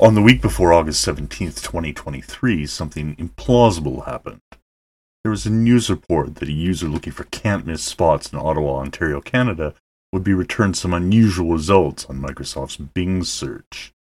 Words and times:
On 0.00 0.14
the 0.14 0.22
week 0.22 0.40
before 0.40 0.72
August 0.72 1.06
17th, 1.06 1.62
2023, 1.62 2.64
something 2.64 3.14
implausible 3.16 4.06
happened. 4.06 4.40
There 5.22 5.30
was 5.30 5.44
a 5.44 5.50
news 5.50 5.90
report 5.90 6.36
that 6.36 6.48
a 6.48 6.52
user 6.52 6.88
looking 6.88 7.12
for 7.12 7.24
can't 7.24 7.66
miss 7.66 7.82
spots 7.82 8.32
in 8.32 8.38
Ottawa, 8.38 8.78
Ontario, 8.78 9.20
Canada 9.20 9.74
would 10.10 10.24
be 10.24 10.32
returned 10.32 10.78
some 10.78 10.94
unusual 10.94 11.52
results 11.52 12.06
on 12.06 12.18
Microsoft's 12.18 12.78
Bing 12.78 13.24
search. 13.24 13.92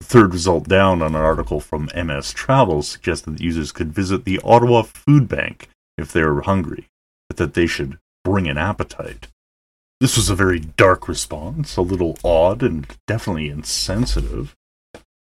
The 0.00 0.06
third 0.06 0.32
result 0.32 0.66
down 0.66 1.02
on 1.02 1.14
an 1.14 1.22
article 1.22 1.60
from 1.60 1.88
MS 1.94 2.32
Travel 2.32 2.82
suggested 2.82 3.34
that 3.34 3.40
users 3.40 3.70
could 3.70 3.94
visit 3.94 4.24
the 4.24 4.40
Ottawa 4.42 4.82
Food 4.82 5.28
Bank 5.28 5.68
if 5.96 6.12
they 6.12 6.24
were 6.24 6.42
hungry, 6.42 6.88
but 7.28 7.36
that 7.36 7.54
they 7.54 7.68
should 7.68 8.00
bring 8.24 8.48
an 8.48 8.58
appetite. 8.58 9.28
This 10.00 10.16
was 10.16 10.30
a 10.30 10.34
very 10.34 10.58
dark 10.58 11.06
response, 11.06 11.76
a 11.76 11.82
little 11.82 12.18
odd 12.24 12.64
and 12.64 12.88
definitely 13.06 13.50
insensitive 13.50 14.56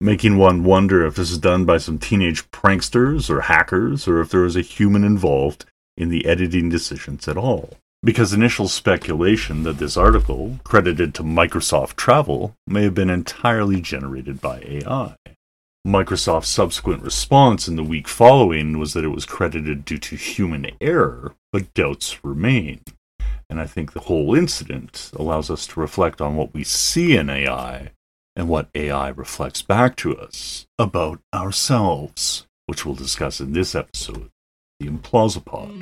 making 0.01 0.37
one 0.37 0.63
wonder 0.63 1.07
if 1.07 1.17
this 1.17 1.31
is 1.31 1.39
done 1.39 1.65
by 1.65 1.79
some 1.79 1.99
teenage 1.99 2.51
pranksters 2.51 3.31
or 3.31 3.43
hackers, 3.43 4.07
or 4.07 4.21
if 4.21 4.31
there 4.31 4.45
is 4.45 4.57
a 4.57 4.61
human 4.61 5.05
involved 5.05 5.65
in 5.97 6.11
the 6.11 6.27
editing 6.27 6.69
decisions 6.69 7.27
at 7.29 7.37
all. 7.37 7.79
Because 8.03 8.33
initial 8.33 8.69
speculation 8.69 9.63
that 9.63 9.79
this 9.79 9.97
article, 9.97 10.61
credited 10.65 11.15
to 11.15 11.23
Microsoft 11.23 11.97
Travel, 11.97 12.55
may 12.67 12.83
have 12.83 12.95
been 12.95 13.11
entirely 13.11 13.81
generated 13.81 14.41
by 14.41 14.61
AI. 14.61 15.17
Microsoft's 15.87 16.49
subsequent 16.49 17.03
response 17.03 17.67
in 17.67 17.77
the 17.77 17.85
week 17.85 18.07
following 18.07 18.79
was 18.79 18.93
that 18.93 19.05
it 19.05 19.09
was 19.09 19.25
credited 19.25 19.85
due 19.85 19.99
to 19.99 20.17
human 20.17 20.71
error, 20.81 21.35
but 21.53 21.73
doubts 21.75 22.25
remain. 22.25 22.81
And 23.49 23.61
I 23.61 23.67
think 23.67 23.93
the 23.93 24.01
whole 24.01 24.35
incident 24.35 25.11
allows 25.15 25.49
us 25.49 25.67
to 25.69 25.81
reflect 25.81 26.21
on 26.21 26.37
what 26.37 26.53
we 26.53 26.65
see 26.65 27.17
in 27.17 27.31
AI 27.31 27.93
and 28.37 28.49
what 28.49 28.69
AI 28.75 29.09
reflects 29.09 29.63
back 29.63 29.97
to 29.97 30.15
us 30.17 30.67
about 30.79 31.21
ourselves, 31.35 32.47
which 32.67 32.85
we'll 32.85 32.95
discuss 32.95 33.41
in 33.41 33.55
this 33.55 33.75
episode 33.75 34.31
The 34.79 34.89
Implausipod. 34.89 35.73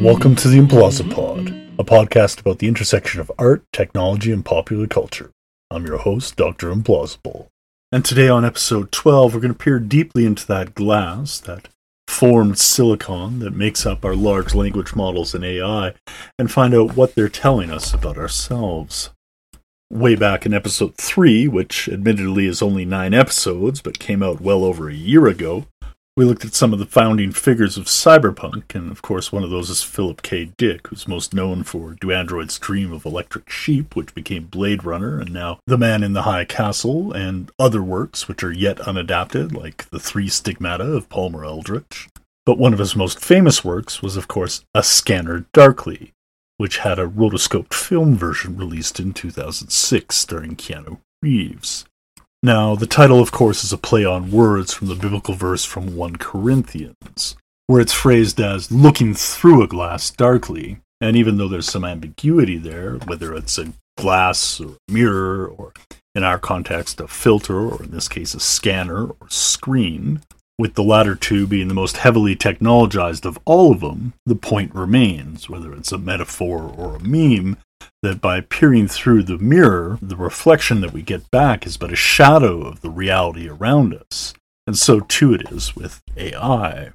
Welcome 0.00 0.36
to 0.36 0.48
The 0.48 0.58
Implausipod, 0.58 1.78
a 1.80 1.84
podcast 1.84 2.40
about 2.40 2.60
the 2.60 2.68
intersection 2.68 3.20
of 3.20 3.32
art, 3.38 3.64
technology, 3.72 4.30
and 4.30 4.44
popular 4.44 4.86
culture. 4.86 5.32
I'm 5.68 5.84
your 5.84 5.98
host, 5.98 6.36
Dr. 6.36 6.72
Implausible. 6.72 7.48
And 7.90 8.04
today 8.04 8.28
on 8.28 8.44
episode 8.44 8.92
12, 8.92 9.34
we're 9.34 9.40
going 9.40 9.52
to 9.52 9.58
peer 9.58 9.80
deeply 9.80 10.26
into 10.26 10.46
that 10.46 10.76
glass, 10.76 11.40
that 11.40 11.68
formed 12.12 12.58
silicon 12.58 13.38
that 13.40 13.54
makes 13.54 13.86
up 13.86 14.04
our 14.04 14.14
large 14.14 14.54
language 14.54 14.94
models 14.94 15.34
and 15.34 15.44
AI 15.44 15.94
and 16.38 16.52
find 16.52 16.74
out 16.74 16.94
what 16.94 17.14
they're 17.14 17.28
telling 17.28 17.70
us 17.70 17.94
about 17.94 18.18
ourselves. 18.18 19.10
Way 19.90 20.14
back 20.14 20.46
in 20.46 20.54
episode 20.54 20.96
3, 20.96 21.48
which 21.48 21.88
admittedly 21.88 22.46
is 22.46 22.62
only 22.62 22.84
nine 22.84 23.14
episodes 23.14 23.80
but 23.80 23.98
came 23.98 24.22
out 24.22 24.40
well 24.40 24.62
over 24.62 24.88
a 24.88 24.94
year 24.94 25.26
ago, 25.26 25.66
we 26.14 26.26
looked 26.26 26.44
at 26.44 26.54
some 26.54 26.74
of 26.74 26.78
the 26.78 26.84
founding 26.84 27.32
figures 27.32 27.78
of 27.78 27.86
cyberpunk, 27.86 28.74
and 28.74 28.90
of 28.90 29.00
course, 29.00 29.32
one 29.32 29.42
of 29.42 29.50
those 29.50 29.70
is 29.70 29.82
Philip 29.82 30.20
K. 30.20 30.52
Dick, 30.58 30.88
who's 30.88 31.08
most 31.08 31.32
known 31.32 31.62
for 31.62 31.94
Do 31.94 32.12
Androids 32.12 32.58
Dream 32.58 32.92
of 32.92 33.06
Electric 33.06 33.48
Sheep, 33.48 33.96
which 33.96 34.14
became 34.14 34.44
Blade 34.44 34.84
Runner, 34.84 35.18
and 35.18 35.32
now 35.32 35.58
The 35.66 35.78
Man 35.78 36.02
in 36.02 36.12
the 36.12 36.22
High 36.22 36.44
Castle, 36.44 37.12
and 37.12 37.50
other 37.58 37.82
works 37.82 38.28
which 38.28 38.44
are 38.44 38.52
yet 38.52 38.76
unadapted, 38.78 39.56
like 39.56 39.88
The 39.88 40.00
Three 40.00 40.28
Stigmata 40.28 40.84
of 40.84 41.08
Palmer 41.08 41.46
Eldritch. 41.46 42.08
But 42.44 42.58
one 42.58 42.74
of 42.74 42.78
his 42.78 42.94
most 42.94 43.18
famous 43.18 43.64
works 43.64 44.02
was, 44.02 44.16
of 44.18 44.28
course, 44.28 44.64
A 44.74 44.82
Scanner 44.82 45.46
Darkly, 45.54 46.12
which 46.58 46.78
had 46.78 46.98
a 46.98 47.08
rotoscoped 47.08 47.72
film 47.72 48.16
version 48.16 48.58
released 48.58 49.00
in 49.00 49.14
2006 49.14 50.14
starring 50.14 50.56
Keanu 50.56 50.98
Reeves. 51.22 51.86
Now, 52.44 52.74
the 52.74 52.88
title, 52.88 53.20
of 53.20 53.30
course, 53.30 53.62
is 53.62 53.72
a 53.72 53.78
play 53.78 54.04
on 54.04 54.32
words 54.32 54.74
from 54.74 54.88
the 54.88 54.96
biblical 54.96 55.34
verse 55.34 55.64
from 55.64 55.94
1 55.94 56.16
Corinthians, 56.16 57.36
where 57.68 57.80
it's 57.80 57.92
phrased 57.92 58.40
as 58.40 58.72
looking 58.72 59.14
through 59.14 59.62
a 59.62 59.68
glass 59.68 60.10
darkly. 60.10 60.78
And 61.00 61.16
even 61.16 61.36
though 61.36 61.46
there's 61.46 61.70
some 61.70 61.84
ambiguity 61.84 62.58
there, 62.58 62.94
whether 63.06 63.32
it's 63.32 63.58
a 63.58 63.72
glass 63.96 64.60
or 64.60 64.76
a 64.88 64.92
mirror, 64.92 65.46
or 65.46 65.72
in 66.16 66.24
our 66.24 66.38
context, 66.38 67.00
a 67.00 67.06
filter, 67.06 67.60
or 67.60 67.84
in 67.84 67.92
this 67.92 68.08
case, 68.08 68.34
a 68.34 68.40
scanner 68.40 69.04
or 69.06 69.28
screen, 69.28 70.20
with 70.58 70.74
the 70.74 70.82
latter 70.82 71.14
two 71.14 71.46
being 71.46 71.68
the 71.68 71.74
most 71.74 71.98
heavily 71.98 72.34
technologized 72.34 73.24
of 73.24 73.38
all 73.44 73.70
of 73.70 73.80
them, 73.80 74.14
the 74.26 74.34
point 74.34 74.74
remains, 74.74 75.48
whether 75.48 75.72
it's 75.72 75.92
a 75.92 75.98
metaphor 75.98 76.74
or 76.76 76.96
a 76.96 77.00
meme, 77.00 77.56
that 78.02 78.20
by 78.20 78.40
peering 78.40 78.88
through 78.88 79.22
the 79.22 79.38
mirror, 79.38 79.98
the 80.02 80.16
reflection 80.16 80.80
that 80.80 80.92
we 80.92 81.02
get 81.02 81.30
back 81.30 81.66
is 81.66 81.76
but 81.76 81.92
a 81.92 81.96
shadow 81.96 82.62
of 82.62 82.80
the 82.80 82.90
reality 82.90 83.48
around 83.48 83.94
us. 83.94 84.34
And 84.66 84.78
so 84.78 85.00
too 85.00 85.34
it 85.34 85.50
is 85.50 85.74
with 85.74 86.02
AI. 86.16 86.92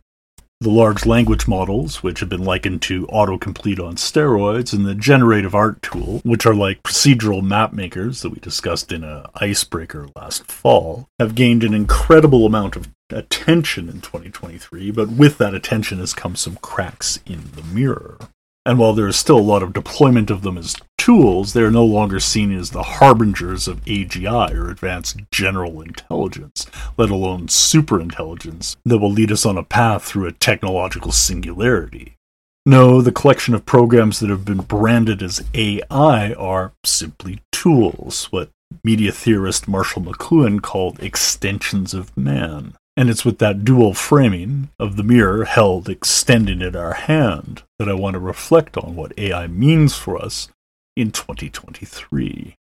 The 0.60 0.72
large 0.72 1.06
language 1.06 1.48
models, 1.48 2.02
which 2.02 2.20
have 2.20 2.30
been 2.30 2.44
likened 2.44 2.82
to 2.84 3.06
autocomplete 3.08 3.80
on 3.80 3.96
steroids, 3.96 4.74
and 4.74 4.88
the 4.88 4.96
generative 4.96 5.54
art 5.54 5.84
tool, 5.84 6.20
which 6.24 6.48
are 6.48 6.56
like 6.56 6.82
procedural 6.82 7.44
map 7.44 7.74
makers 7.74 8.24
that 8.24 8.32
we 8.32 8.40
discussed 8.40 8.92
in 8.92 9.04
a 9.04 9.30
icebreaker 9.36 10.08
last 10.16 10.52
fall, 10.52 11.08
have 11.20 11.36
gained 11.36 11.64
an 11.64 11.76
incredible 11.76 12.48
amount 12.48 12.76
of 12.76 12.90
attention 13.12 13.88
in 13.88 14.02
2023, 14.02 14.90
but 14.90 15.10
with 15.10 15.38
that 15.38 15.54
attention 15.54 16.00
has 16.00 16.16
come 16.16 16.36
some 16.36 16.56
cracks 16.56 17.20
in 17.28 17.52
the 17.56 17.64
mirror. 17.64 18.18
And 18.68 18.78
while 18.78 18.92
there 18.92 19.08
is 19.08 19.16
still 19.16 19.40
a 19.40 19.40
lot 19.40 19.64
of 19.64 19.72
deployment 19.72 20.30
of 20.30 20.42
them 20.42 20.58
as 20.58 20.76
tools, 20.98 21.54
they 21.54 21.62
are 21.62 21.72
no 21.72 21.86
longer 21.86 22.20
seen 22.20 22.52
as 22.52 22.72
the 22.72 22.84
harbingers 22.84 23.66
of 23.66 23.80
AGI 23.86 24.54
or 24.54 24.70
advanced 24.70 25.22
general 25.32 25.82
intelligence, 25.82 26.66
let 26.98 27.10
alone 27.10 27.48
superintelligence, 27.48 28.76
that 28.84 28.98
will 28.98 29.10
lead 29.10 29.32
us 29.32 29.46
on 29.46 29.58
a 29.58 29.64
path 29.64 30.04
through 30.04 30.28
a 30.28 30.34
technological 30.34 31.14
singularity. 31.14 32.18
No, 32.66 33.02
the 33.02 33.14
collection 33.14 33.54
of 33.54 33.66
programs 33.66 34.20
that 34.20 34.30
have 34.30 34.44
been 34.44 34.58
branded 34.58 35.24
as 35.24 35.46
AI 35.54 36.34
are 36.34 36.74
simply 36.84 37.40
tools, 37.54 38.26
what 38.32 38.50
media 38.84 39.14
theorist 39.14 39.70
Marshall 39.70 40.02
McLuhan 40.02 40.62
called 40.62 41.02
extensions 41.02 41.94
of 41.94 42.16
man. 42.18 42.74
And 42.98 43.12
it's 43.12 43.24
with 43.24 43.38
that 43.38 43.64
dual 43.64 43.94
framing 43.94 44.70
of 44.80 44.98
the 44.98 45.04
mirror 45.04 45.46
held 45.46 45.88
extended 45.88 46.64
in 46.64 46.76
our 46.76 46.94
hand 46.94 47.62
that 47.78 47.88
I 47.88 47.94
want 47.94 48.16
to 48.16 48.20
reflect 48.20 48.76
on 48.76 48.96
what 48.96 49.18
AI 49.20 49.46
means 49.46 49.96
for 49.96 50.18
us 50.18 50.50
in 50.96 51.12
2023. 51.12 52.56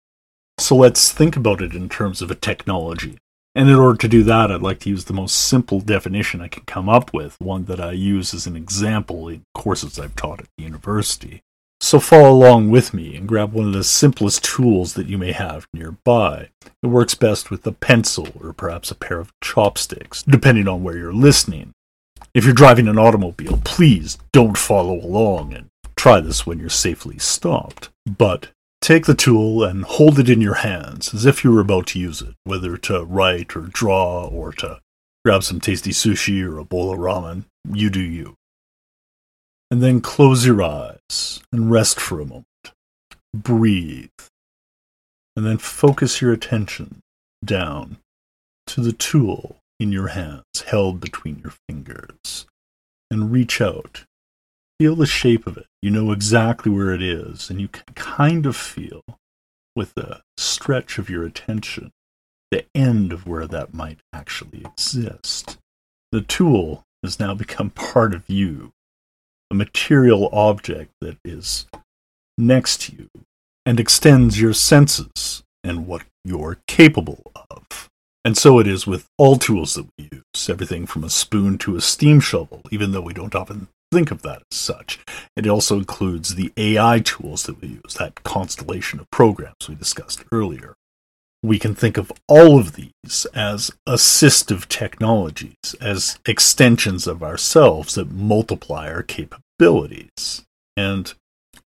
So 0.57 0.75
let's 0.75 1.09
think 1.09 1.37
about 1.37 1.61
it 1.61 1.73
in 1.73 1.87
terms 1.87 2.21
of 2.21 2.29
a 2.29 2.35
technology. 2.35 3.17
And 3.55 3.69
in 3.69 3.75
order 3.77 3.97
to 3.97 4.09
do 4.09 4.23
that, 4.23 4.51
I'd 4.51 4.61
like 4.61 4.79
to 4.79 4.89
use 4.89 5.05
the 5.05 5.13
most 5.13 5.35
simple 5.35 5.79
definition 5.79 6.41
I 6.41 6.49
can 6.49 6.63
come 6.65 6.89
up 6.89 7.13
with, 7.13 7.39
one 7.39 7.63
that 7.65 7.79
I 7.79 7.93
use 7.93 8.33
as 8.33 8.45
an 8.45 8.57
example 8.57 9.29
in 9.29 9.43
courses 9.53 9.97
I've 9.97 10.17
taught 10.17 10.41
at 10.41 10.47
the 10.57 10.65
university. 10.65 11.41
So 11.81 11.99
follow 11.99 12.31
along 12.31 12.69
with 12.69 12.93
me 12.93 13.15
and 13.15 13.27
grab 13.27 13.53
one 13.53 13.67
of 13.67 13.73
the 13.73 13.83
simplest 13.83 14.43
tools 14.43 14.93
that 14.93 15.07
you 15.07 15.17
may 15.17 15.33
have 15.33 15.67
nearby. 15.73 16.49
It 16.81 16.87
works 16.87 17.15
best 17.15 17.51
with 17.51 17.65
a 17.67 17.71
pencil 17.71 18.29
or 18.41 18.53
perhaps 18.53 18.91
a 18.91 18.95
pair 18.95 19.19
of 19.19 19.33
chopsticks, 19.41 20.23
depending 20.23 20.67
on 20.67 20.83
where 20.83 20.97
you're 20.97 21.13
listening. 21.13 21.73
If 22.33 22.43
you're 22.45 22.53
driving 22.53 22.87
an 22.87 22.97
automobile, 22.97 23.61
please 23.63 24.17
don't 24.31 24.57
follow 24.57 24.95
along 24.95 25.53
and 25.53 25.67
try 25.95 26.21
this 26.21 26.45
when 26.45 26.59
you're 26.59 26.69
safely 26.69 27.17
stopped. 27.17 27.89
But 28.05 28.49
take 28.81 29.05
the 29.05 29.13
tool 29.13 29.63
and 29.63 29.83
hold 29.83 30.17
it 30.17 30.29
in 30.29 30.41
your 30.41 30.55
hands 30.55 31.13
as 31.13 31.25
if 31.25 31.43
you 31.43 31.51
were 31.51 31.61
about 31.61 31.87
to 31.87 31.99
use 31.99 32.21
it, 32.21 32.35
whether 32.45 32.77
to 32.77 33.03
write 33.03 33.55
or 33.55 33.61
draw 33.61 34.25
or 34.25 34.51
to 34.53 34.79
grab 35.23 35.43
some 35.43 35.59
tasty 35.59 35.91
sushi 35.91 36.43
or 36.43 36.57
a 36.57 36.65
bowl 36.65 36.91
of 36.91 36.99
ramen. 36.99 37.45
You 37.71 37.89
do 37.89 38.01
you 38.01 38.35
and 39.69 39.81
then 39.81 40.01
close 40.01 40.45
your 40.45 40.61
eyes 40.61 41.41
and 41.51 41.71
rest 41.71 41.99
for 41.99 42.19
a 42.19 42.25
moment. 42.25 42.45
Breathe. 43.33 44.09
And 45.35 45.45
then 45.45 45.57
focus 45.57 46.21
your 46.21 46.31
attention 46.31 47.01
down 47.43 47.97
to 48.67 48.81
the 48.81 48.93
tool 48.93 49.57
in 49.79 49.91
your 49.91 50.07
hands 50.07 50.43
held 50.67 50.99
between 50.99 51.39
your 51.39 51.53
fingers 51.67 52.45
and 53.11 53.31
reach 53.31 53.61
out. 53.61 54.05
Feel 54.79 54.95
the 54.95 55.05
shape 55.05 55.47
of 55.47 55.57
it. 55.57 55.67
You 55.81 55.91
know 55.91 56.11
exactly 56.11 56.71
where 56.71 56.93
it 56.93 57.01
is, 57.01 57.49
and 57.49 57.61
you 57.61 57.67
can 57.67 57.93
kind 57.93 58.45
of 58.45 58.55
feel 58.55 59.03
with 59.75 59.93
the 59.93 60.21
stretch 60.37 60.97
of 60.97 61.09
your 61.09 61.25
attention 61.25 61.91
the 62.51 62.65
end 62.73 63.11
of 63.11 63.27
where 63.27 63.47
that 63.47 63.73
might 63.73 63.99
actually 64.13 64.63
exist. 64.63 65.57
The 66.11 66.21
tool 66.21 66.83
has 67.03 67.19
now 67.19 67.33
become 67.33 67.69
part 67.69 68.13
of 68.13 68.29
you, 68.29 68.71
a 69.51 69.55
material 69.55 70.29
object 70.31 70.91
that 71.01 71.17
is 71.23 71.65
next 72.37 72.81
to 72.81 72.93
you 72.93 73.09
and 73.65 73.79
extends 73.79 74.39
your 74.39 74.53
senses 74.53 75.43
and 75.63 75.87
what 75.87 76.03
you're 76.23 76.59
capable 76.67 77.31
of. 77.49 77.89
And 78.23 78.37
so 78.37 78.57
it 78.59 78.67
is 78.67 78.87
with 78.87 79.05
all 79.17 79.37
tools 79.37 79.75
that 79.75 79.87
we 79.97 80.09
use, 80.11 80.49
everything 80.49 80.87
from 80.87 81.03
a 81.03 81.09
spoon 81.09 81.57
to 81.59 81.75
a 81.75 81.81
steam 81.81 82.19
shovel, 82.19 82.61
even 82.71 82.91
though 82.91 83.01
we 83.01 83.13
don't 83.13 83.35
often 83.35 83.67
think 83.91 84.09
of 84.11 84.23
that 84.23 84.41
as 84.51 84.57
such. 84.57 84.99
It 85.35 85.47
also 85.47 85.77
includes 85.77 86.33
the 86.33 86.51
AI 86.57 86.99
tools 86.99 87.43
that 87.43 87.61
we 87.61 87.79
use, 87.83 87.93
that 87.99 88.23
constellation 88.23 88.99
of 88.99 89.09
programs 89.11 89.69
we 89.69 89.75
discussed 89.75 90.23
earlier. 90.31 90.73
We 91.45 91.59
can 91.59 91.75
think 91.75 91.97
of 91.97 92.11
all 92.27 92.57
of 92.57 92.73
these 92.73 93.27
as 93.35 93.69
assistive 93.87 94.67
technologies, 94.67 95.75
as 95.79 96.17
extensions 96.25 97.05
of 97.05 97.21
ourselves 97.21 97.93
that 97.93 98.11
multiply 98.11 98.89
our 98.89 99.03
capabilities. 99.03 100.41
And 100.75 101.13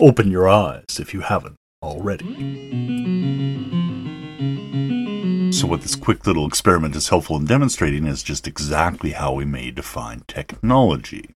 open 0.00 0.32
your 0.32 0.48
eyes 0.48 0.98
if 0.98 1.14
you 1.14 1.20
haven't 1.20 1.54
already. 1.80 2.26
So, 5.52 5.68
what 5.68 5.82
this 5.82 5.94
quick 5.94 6.26
little 6.26 6.46
experiment 6.46 6.96
is 6.96 7.08
helpful 7.08 7.36
in 7.36 7.44
demonstrating 7.44 8.04
is 8.04 8.24
just 8.24 8.48
exactly 8.48 9.12
how 9.12 9.32
we 9.32 9.44
may 9.44 9.70
define 9.70 10.24
technology. 10.26 11.30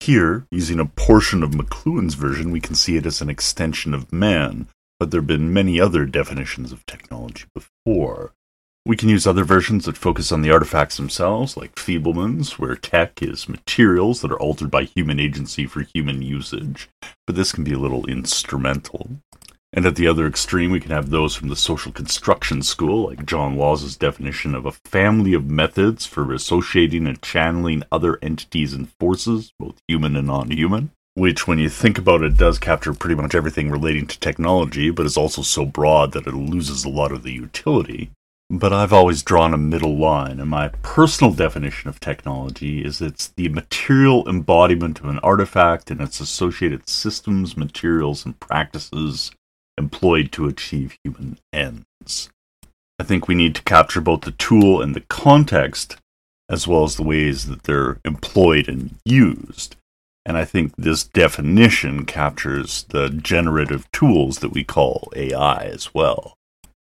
Here, 0.00 0.44
using 0.50 0.80
a 0.80 0.86
portion 0.86 1.44
of 1.44 1.50
McLuhan's 1.50 2.14
version, 2.14 2.50
we 2.50 2.60
can 2.60 2.74
see 2.74 2.96
it 2.96 3.06
as 3.06 3.20
an 3.20 3.30
extension 3.30 3.94
of 3.94 4.12
man, 4.12 4.66
but 5.00 5.10
there 5.10 5.20
have 5.20 5.26
been 5.26 5.52
many 5.52 5.80
other 5.80 6.04
definitions 6.04 6.70
of 6.70 6.84
technology 6.84 7.46
before. 7.54 8.32
We 8.84 8.96
can 8.96 9.08
use 9.08 9.26
other 9.26 9.44
versions 9.44 9.86
that 9.86 9.96
focus 9.96 10.30
on 10.30 10.42
the 10.42 10.50
artifacts 10.50 10.96
themselves, 10.96 11.56
like 11.56 11.74
Fableman's, 11.74 12.58
where 12.58 12.76
tech 12.76 13.22
is 13.22 13.48
materials 13.48 14.20
that 14.20 14.30
are 14.30 14.38
altered 14.38 14.70
by 14.70 14.84
human 14.84 15.18
agency 15.18 15.66
for 15.66 15.80
human 15.80 16.22
usage, 16.22 16.88
but 17.26 17.34
this 17.34 17.52
can 17.52 17.64
be 17.64 17.72
a 17.72 17.78
little 17.78 18.06
instrumental. 18.06 19.10
And 19.72 19.86
at 19.86 19.96
the 19.96 20.08
other 20.08 20.26
extreme, 20.26 20.70
we 20.70 20.80
can 20.80 20.90
have 20.90 21.10
those 21.10 21.34
from 21.34 21.48
the 21.48 21.56
social 21.56 21.92
construction 21.92 22.60
school, 22.62 23.06
like 23.06 23.24
John 23.24 23.56
Laws's 23.56 23.96
definition 23.96 24.54
of 24.54 24.66
a 24.66 24.72
family 24.72 25.32
of 25.32 25.48
methods 25.48 26.06
for 26.06 26.32
associating 26.32 27.06
and 27.06 27.22
channeling 27.22 27.84
other 27.92 28.18
entities 28.20 28.74
and 28.74 28.90
forces, 28.98 29.52
both 29.58 29.80
human 29.86 30.16
and 30.16 30.26
non 30.26 30.50
human. 30.50 30.90
Which, 31.14 31.46
when 31.46 31.58
you 31.58 31.68
think 31.68 31.98
about 31.98 32.22
it, 32.22 32.36
does 32.36 32.58
capture 32.58 32.94
pretty 32.94 33.16
much 33.16 33.34
everything 33.34 33.70
relating 33.70 34.06
to 34.06 34.20
technology, 34.20 34.90
but 34.90 35.06
is 35.06 35.16
also 35.16 35.42
so 35.42 35.66
broad 35.66 36.12
that 36.12 36.26
it 36.26 36.34
loses 36.34 36.84
a 36.84 36.88
lot 36.88 37.12
of 37.12 37.22
the 37.22 37.32
utility. 37.32 38.10
But 38.48 38.72
I've 38.72 38.92
always 38.92 39.22
drawn 39.22 39.54
a 39.54 39.58
middle 39.58 39.96
line, 39.96 40.40
and 40.40 40.50
my 40.50 40.68
personal 40.82 41.32
definition 41.32 41.88
of 41.88 42.00
technology 42.00 42.84
is 42.84 43.00
it's 43.00 43.28
the 43.28 43.48
material 43.48 44.28
embodiment 44.28 44.98
of 44.98 45.06
an 45.06 45.20
artifact 45.20 45.90
and 45.90 46.00
its 46.00 46.20
associated 46.20 46.88
systems, 46.88 47.56
materials, 47.56 48.24
and 48.24 48.38
practices 48.40 49.30
employed 49.78 50.32
to 50.32 50.48
achieve 50.48 50.96
human 51.04 51.38
ends. 51.52 52.30
I 52.98 53.04
think 53.04 53.28
we 53.28 53.34
need 53.34 53.54
to 53.54 53.62
capture 53.62 54.00
both 54.00 54.22
the 54.22 54.32
tool 54.32 54.82
and 54.82 54.94
the 54.94 55.02
context, 55.02 55.96
as 56.48 56.66
well 56.66 56.82
as 56.84 56.96
the 56.96 57.04
ways 57.04 57.46
that 57.46 57.62
they're 57.62 57.98
employed 58.04 58.68
and 58.68 58.96
used. 59.04 59.76
And 60.30 60.38
I 60.38 60.44
think 60.44 60.76
this 60.76 61.02
definition 61.02 62.04
captures 62.04 62.84
the 62.90 63.08
generative 63.08 63.90
tools 63.90 64.38
that 64.38 64.52
we 64.52 64.62
call 64.62 65.10
AI 65.16 65.64
as 65.64 65.92
well. 65.92 66.34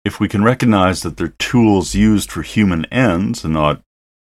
If 0.04 0.20
we 0.20 0.28
can 0.28 0.44
recognize 0.44 1.00
that 1.00 1.16
they're 1.16 1.28
tools 1.38 1.94
used 1.94 2.30
for 2.30 2.42
human 2.42 2.84
ends 2.92 3.42
and 3.42 3.54
not 3.54 3.80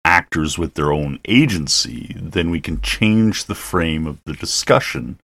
actors 0.04 0.58
with 0.58 0.74
their 0.74 0.90
own 0.90 1.20
agency, 1.26 2.16
then 2.18 2.50
we 2.50 2.60
can 2.60 2.80
change 2.80 3.44
the 3.44 3.54
frame 3.54 4.08
of 4.08 4.18
the 4.24 4.32
discussion 4.32 5.20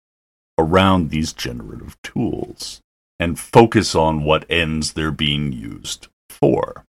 around 0.59 1.09
these 1.09 1.33
generative 1.33 2.00
tools 2.03 2.81
and 3.19 3.39
focus 3.39 3.95
on 3.95 4.24
what 4.24 4.45
ends 4.51 4.94
they're 4.94 5.09
being 5.09 5.51
used 5.51 6.09
for. 6.30 6.85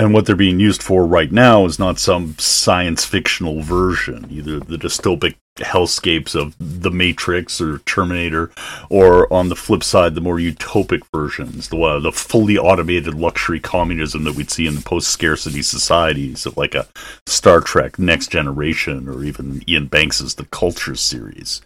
And 0.00 0.14
what 0.14 0.24
they're 0.24 0.34
being 0.34 0.60
used 0.60 0.82
for 0.82 1.04
right 1.04 1.30
now 1.30 1.66
is 1.66 1.78
not 1.78 1.98
some 1.98 2.34
science 2.38 3.04
fictional 3.04 3.60
version, 3.60 4.26
either 4.30 4.58
the 4.58 4.78
dystopic 4.78 5.34
hellscapes 5.56 6.34
of 6.34 6.56
The 6.58 6.90
Matrix 6.90 7.60
or 7.60 7.80
Terminator, 7.80 8.50
or 8.88 9.30
on 9.30 9.50
the 9.50 9.56
flip 9.56 9.84
side, 9.84 10.14
the 10.14 10.22
more 10.22 10.38
utopic 10.38 11.02
versions, 11.14 11.68
the 11.68 11.78
uh, 11.78 12.00
the 12.00 12.12
fully 12.12 12.56
automated 12.56 13.12
luxury 13.12 13.60
communism 13.60 14.24
that 14.24 14.36
we'd 14.36 14.50
see 14.50 14.66
in 14.66 14.74
the 14.74 14.80
post 14.80 15.10
scarcity 15.10 15.60
societies 15.60 16.46
of 16.46 16.56
like 16.56 16.74
a 16.74 16.88
Star 17.26 17.60
Trek 17.60 17.98
Next 17.98 18.28
Generation 18.28 19.06
or 19.06 19.22
even 19.22 19.62
Iain 19.68 19.86
Banks's 19.88 20.36
The 20.36 20.46
Culture 20.46 20.94
series 20.94 21.60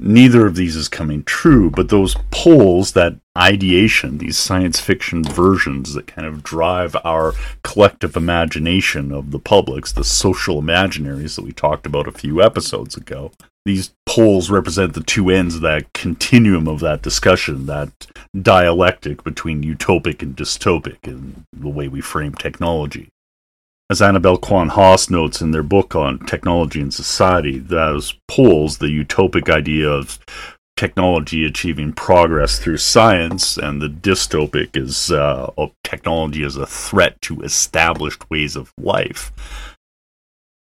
neither 0.00 0.46
of 0.46 0.56
these 0.56 0.76
is 0.76 0.88
coming 0.88 1.22
true, 1.22 1.70
but 1.70 1.88
those 1.88 2.16
poles, 2.30 2.92
that 2.92 3.16
ideation, 3.36 4.18
these 4.18 4.38
science 4.38 4.80
fiction 4.80 5.22
versions 5.22 5.94
that 5.94 6.06
kind 6.06 6.26
of 6.26 6.42
drive 6.42 6.96
our 7.04 7.34
collective 7.62 8.16
imagination 8.16 9.12
of 9.12 9.30
the 9.30 9.38
publics, 9.38 9.92
the 9.92 10.04
social 10.04 10.60
imaginaries 10.60 11.36
that 11.36 11.44
we 11.44 11.52
talked 11.52 11.86
about 11.86 12.08
a 12.08 12.12
few 12.12 12.42
episodes 12.42 12.96
ago. 12.96 13.30
These 13.66 13.92
poles 14.06 14.50
represent 14.50 14.94
the 14.94 15.02
two 15.02 15.28
ends 15.28 15.56
of 15.56 15.60
that 15.60 15.92
continuum 15.92 16.66
of 16.66 16.80
that 16.80 17.02
discussion, 17.02 17.66
that 17.66 18.06
dialectic 18.40 19.22
between 19.22 19.62
utopic 19.62 20.22
and 20.22 20.34
dystopic 20.34 20.96
in 21.04 21.44
the 21.52 21.68
way 21.68 21.86
we 21.86 22.00
frame 22.00 22.34
technology 22.34 23.10
as 23.90 24.00
Anabel 24.00 24.40
Quan-Haase 24.40 25.10
notes 25.10 25.40
in 25.42 25.50
their 25.50 25.64
book 25.64 25.96
on 25.96 26.20
technology 26.20 26.80
and 26.80 26.94
society, 26.94 27.58
those 27.58 28.14
poles 28.28 28.78
the 28.78 28.86
utopic 28.86 29.52
idea 29.52 29.88
of 29.88 30.20
technology 30.76 31.44
achieving 31.44 31.92
progress 31.92 32.60
through 32.60 32.76
science, 32.76 33.56
and 33.56 33.82
the 33.82 33.88
dystopic 33.88 34.76
is 34.76 35.10
uh, 35.10 35.50
technology 35.82 36.44
as 36.44 36.56
a 36.56 36.66
threat 36.66 37.20
to 37.20 37.40
established 37.40 38.30
ways 38.30 38.54
of 38.54 38.72
life, 38.78 39.32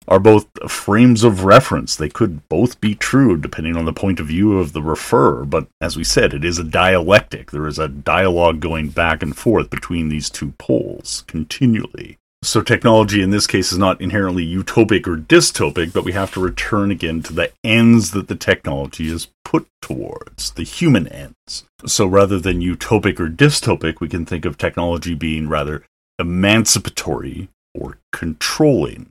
are 0.09 0.19
both 0.19 0.49
frames 0.69 1.23
of 1.23 1.45
reference. 1.45 1.95
They 1.95 2.09
could 2.09 2.47
both 2.49 2.81
be 2.81 2.97
true 2.97 3.37
depending 3.37 3.77
on 3.77 3.85
the 3.85 3.93
point 3.93 4.19
of 4.19 4.27
view 4.27 4.59
of 4.59 4.73
the 4.73 4.83
referrer, 4.83 5.49
but 5.49 5.69
as 5.81 5.97
we 5.97 6.03
said, 6.03 6.35
it 6.35 6.45
is 6.45 6.59
a 6.59 6.65
dialectic. 6.65 7.53
There 7.53 7.69
is 7.69 7.79
a 7.79 7.87
dialogue 7.87 8.59
going 8.59 8.89
back 8.89 9.23
and 9.23 9.37
forth 9.37 9.71
between 9.71 10.09
these 10.09 10.29
two 10.29 10.53
poles 10.59 11.23
continually. 11.29 12.19
So 12.45 12.61
technology 12.61 13.23
in 13.23 13.31
this 13.31 13.47
case 13.47 13.73
is 13.73 13.79
not 13.79 14.03
inherently 14.03 14.47
utopic 14.47 15.07
or 15.07 15.17
dystopic, 15.17 15.95
but 15.95 16.05
we 16.05 16.13
have 16.13 16.31
to 16.35 16.41
return 16.41 16.91
again 16.91 17.23
to 17.23 17.33
the 17.33 17.51
ends 17.65 18.11
that 18.11 18.29
the 18.29 18.37
technology 18.37 19.11
is 19.11 19.29
put 19.47 19.67
towards, 19.81 20.51
the 20.51 20.63
human 20.63 21.09
ends. 21.09 21.65
So 21.87 22.07
rather 22.07 22.39
than 22.39 22.61
utopic 22.61 23.19
or 23.19 23.31
dystopic, 23.31 23.99
we 23.99 24.11
can 24.11 24.27
think 24.27 24.45
of 24.45 24.59
technology 24.59 25.15
being 25.15 25.49
rather 25.49 25.85
emancipatory 26.19 27.49
or 27.75 27.97
controlling. 28.13 29.09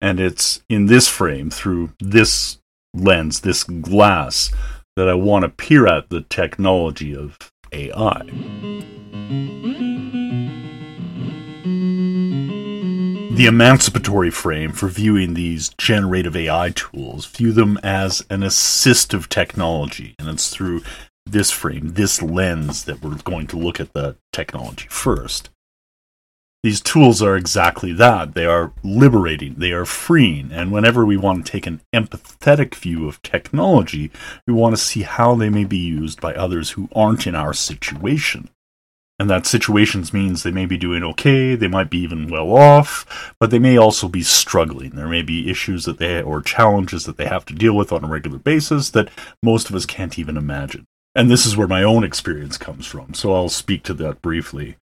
And 0.00 0.18
it's 0.18 0.64
in 0.68 0.86
this 0.86 1.06
frame, 1.06 1.50
through 1.50 1.92
this 2.00 2.58
lens, 2.92 3.40
this 3.40 3.62
glass, 3.62 4.52
that 4.96 5.08
I 5.08 5.14
want 5.14 5.44
to 5.44 5.50
peer 5.50 5.86
at 5.86 6.08
the 6.08 6.22
technology 6.22 7.14
of 7.14 7.38
AI. 7.72 9.85
The 13.36 13.44
emancipatory 13.44 14.30
frame 14.30 14.72
for 14.72 14.88
viewing 14.88 15.34
these 15.34 15.68
generative 15.76 16.34
AI 16.34 16.70
tools, 16.74 17.26
view 17.26 17.52
them 17.52 17.78
as 17.82 18.24
an 18.30 18.40
assistive 18.40 19.28
technology. 19.28 20.14
And 20.18 20.26
it's 20.26 20.48
through 20.48 20.80
this 21.26 21.50
frame, 21.50 21.92
this 21.92 22.22
lens, 22.22 22.84
that 22.84 23.02
we're 23.02 23.16
going 23.16 23.46
to 23.48 23.58
look 23.58 23.78
at 23.78 23.92
the 23.92 24.16
technology 24.32 24.86
first. 24.88 25.50
These 26.62 26.80
tools 26.80 27.20
are 27.20 27.36
exactly 27.36 27.92
that. 27.92 28.32
They 28.32 28.46
are 28.46 28.72
liberating, 28.82 29.56
they 29.58 29.72
are 29.72 29.84
freeing. 29.84 30.50
And 30.50 30.72
whenever 30.72 31.04
we 31.04 31.18
want 31.18 31.44
to 31.44 31.52
take 31.52 31.66
an 31.66 31.82
empathetic 31.94 32.74
view 32.74 33.06
of 33.06 33.20
technology, 33.20 34.10
we 34.46 34.54
want 34.54 34.74
to 34.74 34.82
see 34.82 35.02
how 35.02 35.34
they 35.34 35.50
may 35.50 35.64
be 35.64 35.76
used 35.76 36.22
by 36.22 36.32
others 36.32 36.70
who 36.70 36.88
aren't 36.94 37.26
in 37.26 37.34
our 37.34 37.52
situation 37.52 38.48
and 39.18 39.30
that 39.30 39.46
situations 39.46 40.12
means 40.12 40.42
they 40.42 40.50
may 40.50 40.66
be 40.66 40.76
doing 40.76 41.02
okay, 41.02 41.54
they 41.54 41.68
might 41.68 41.88
be 41.88 41.98
even 41.98 42.28
well 42.28 42.52
off, 42.56 43.34
but 43.40 43.50
they 43.50 43.58
may 43.58 43.76
also 43.76 44.08
be 44.08 44.22
struggling. 44.22 44.90
There 44.90 45.08
may 45.08 45.22
be 45.22 45.50
issues 45.50 45.84
that 45.86 45.98
they 45.98 46.22
or 46.22 46.42
challenges 46.42 47.04
that 47.04 47.16
they 47.16 47.26
have 47.26 47.44
to 47.46 47.54
deal 47.54 47.74
with 47.74 47.92
on 47.92 48.04
a 48.04 48.08
regular 48.08 48.38
basis 48.38 48.90
that 48.90 49.08
most 49.42 49.70
of 49.70 49.74
us 49.74 49.86
can't 49.86 50.18
even 50.18 50.36
imagine. 50.36 50.84
And 51.14 51.30
this 51.30 51.46
is 51.46 51.56
where 51.56 51.68
my 51.68 51.82
own 51.82 52.04
experience 52.04 52.58
comes 52.58 52.86
from, 52.86 53.14
so 53.14 53.32
I'll 53.34 53.48
speak 53.48 53.82
to 53.84 53.94
that 53.94 54.20
briefly. 54.20 54.76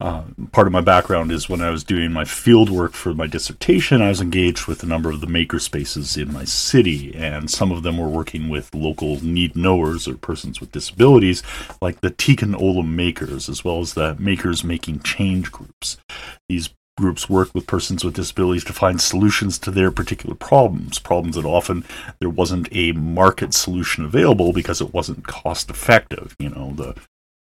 Uh, 0.00 0.22
part 0.52 0.68
of 0.68 0.72
my 0.72 0.80
background 0.80 1.32
is 1.32 1.48
when 1.48 1.60
I 1.60 1.70
was 1.70 1.82
doing 1.82 2.12
my 2.12 2.24
field 2.24 2.70
work 2.70 2.92
for 2.92 3.14
my 3.14 3.26
dissertation, 3.26 4.00
I 4.00 4.10
was 4.10 4.20
engaged 4.20 4.68
with 4.68 4.84
a 4.84 4.86
number 4.86 5.10
of 5.10 5.20
the 5.20 5.26
maker 5.26 5.58
spaces 5.58 6.16
in 6.16 6.32
my 6.32 6.44
city, 6.44 7.12
and 7.16 7.50
some 7.50 7.72
of 7.72 7.82
them 7.82 7.98
were 7.98 8.08
working 8.08 8.48
with 8.48 8.72
local 8.74 9.22
need 9.24 9.56
knowers 9.56 10.06
or 10.06 10.14
persons 10.14 10.60
with 10.60 10.70
disabilities, 10.70 11.42
like 11.82 12.00
the 12.00 12.12
Tikkun 12.12 12.54
Olam 12.54 12.94
makers, 12.94 13.48
as 13.48 13.64
well 13.64 13.80
as 13.80 13.94
the 13.94 14.14
Makers 14.20 14.62
Making 14.62 15.00
Change 15.00 15.50
groups. 15.50 15.96
These 16.48 16.70
groups 16.96 17.28
work 17.28 17.52
with 17.52 17.66
persons 17.66 18.04
with 18.04 18.14
disabilities 18.14 18.64
to 18.64 18.72
find 18.72 19.00
solutions 19.00 19.58
to 19.58 19.72
their 19.72 19.90
particular 19.90 20.36
problems, 20.36 21.00
problems 21.00 21.34
that 21.34 21.44
often 21.44 21.84
there 22.20 22.30
wasn't 22.30 22.68
a 22.70 22.92
market 22.92 23.52
solution 23.52 24.04
available 24.04 24.52
because 24.52 24.80
it 24.80 24.94
wasn't 24.94 25.26
cost 25.26 25.70
effective. 25.70 26.36
You 26.38 26.50
know, 26.50 26.72
the 26.74 26.94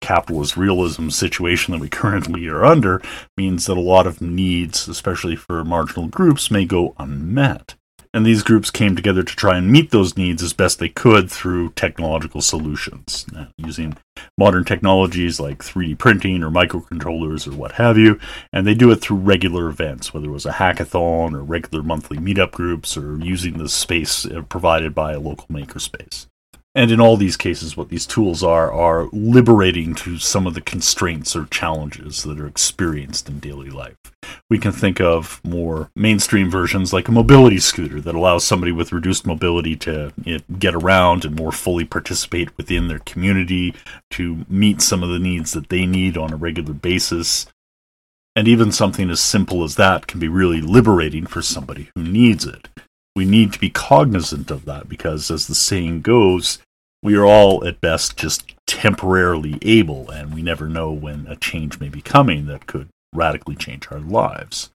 capitalist 0.06 0.56
realism 0.56 1.10
situation 1.10 1.72
that 1.72 1.82
we 1.82 1.90
currently 1.90 2.48
are 2.48 2.64
under 2.64 3.02
means 3.36 3.66
that 3.66 3.78
a 3.78 3.82
lot 3.82 4.06
of 4.06 4.22
needs, 4.22 4.88
especially 4.88 5.36
for 5.36 5.64
marginal 5.64 6.08
groups, 6.08 6.52
may 6.52 6.64
go 6.64 6.94
unmet. 7.00 7.74
And 8.14 8.26
these 8.26 8.44
groups 8.44 8.72
came 8.72 8.96
together 8.96 9.24
to 9.24 9.36
try 9.36 9.58
and 9.58 9.70
meet 9.70 9.90
those 9.92 10.16
needs 10.16 10.42
as 10.42 10.54
best 10.54 10.80
they 10.80 10.88
could 10.88 11.30
through 11.30 11.72
technological 11.72 12.40
solutions, 12.40 13.26
uh, 13.36 13.48
using 13.58 13.98
modern 14.38 14.64
technologies 14.64 15.40
like 15.40 15.58
3D 15.58 15.98
printing 15.98 16.42
or 16.42 16.50
microcontrollers 16.50 17.46
or 17.46 17.58
what 17.58 17.74
have 17.74 17.98
you. 17.98 18.18
And 18.54 18.66
they 18.66 18.76
do 18.76 18.92
it 18.92 18.98
through 18.98 19.18
regular 19.18 19.68
events, 19.68 20.14
whether 20.14 20.28
it 20.28 20.32
was 20.32 20.46
a 20.46 20.54
hackathon 20.54 21.34
or 21.34 21.44
regular 21.44 21.84
monthly 21.84 22.18
meetup 22.18 22.52
groups 22.52 22.96
or 22.96 23.18
using 23.18 23.58
the 23.58 23.68
space 23.68 24.26
uh, 24.26 24.44
provided 24.44 24.96
by 24.96 25.14
a 25.14 25.20
local 25.20 25.48
makerspace. 25.48 26.28
And 26.76 26.92
in 26.92 27.00
all 27.00 27.16
these 27.16 27.38
cases, 27.38 27.78
what 27.78 27.88
these 27.88 28.06
tools 28.06 28.44
are 28.44 28.70
are 28.70 29.08
liberating 29.14 29.96
to 29.96 30.18
some 30.18 30.46
of 30.46 30.56
the 30.56 30.62
constraints 30.62 31.34
or 31.34 31.46
challenges 31.46 32.24
that 32.24 32.38
are 32.38 32.48
experienced 32.48 33.30
in 33.30 33.40
daily 33.40 33.70
life. 33.70 33.96
We 34.50 34.60
can 34.60 34.74
think 34.74 35.00
of 35.00 35.40
more 35.46 35.90
mainstream 35.96 36.52
versions 36.52 36.92
like 36.92 37.08
a 37.08 37.14
mobility 37.14 37.60
scooter 37.60 38.02
that 38.02 38.14
allows 38.14 38.44
somebody 38.44 38.74
with 38.74 38.92
reduced 38.92 39.26
mobility 39.26 39.78
to 39.78 40.12
you 40.26 40.34
know, 40.34 40.44
get 40.60 40.76
around 40.76 41.24
and 41.24 41.38
more 41.38 41.54
fully 41.54 41.86
participate 41.86 42.56
within 42.58 42.90
their 42.90 43.00
community 43.00 43.74
to 44.12 44.46
meet 44.50 44.82
some 44.82 45.02
of 45.02 45.10
the 45.10 45.20
needs 45.20 45.54
that 45.54 45.70
they 45.70 45.86
need 45.86 46.18
on 46.18 46.34
a 46.34 46.38
regular 46.38 46.74
basis. 46.74 47.48
And 48.36 48.50
even 48.50 48.74
something 48.74 49.10
as 49.10 49.22
simple 49.22 49.64
as 49.64 49.76
that 49.76 50.08
can 50.08 50.20
be 50.20 50.28
really 50.28 50.60
liberating 50.60 51.26
for 51.26 51.42
somebody 51.42 51.90
who 51.96 52.04
needs 52.04 52.46
it 52.46 52.68
we 53.16 53.26
need 53.26 53.54
to 53.54 53.60
be 53.60 53.70
cognizant 53.70 54.52
of 54.52 54.66
that 54.66 54.90
because, 54.90 55.32
as 55.32 55.48
the 55.48 55.56
saying 55.56 56.02
goes, 56.02 56.60
we 57.06 57.16
are 57.16 57.24
all 57.24 57.64
at 57.68 57.80
best 57.82 58.18
just 58.18 58.56
temporarily 58.66 59.60
able, 59.62 60.10
and 60.10 60.34
we 60.34 60.42
never 60.42 60.68
know 60.68 60.92
when 60.92 61.28
a 61.28 61.36
change 61.36 61.80
may 61.80 61.88
be 61.88 62.02
coming 62.02 62.48
that 62.48 62.66
could 62.66 62.90
radically 63.14 63.56
change 63.56 63.88
our 63.92 64.00
lives. 64.00 64.72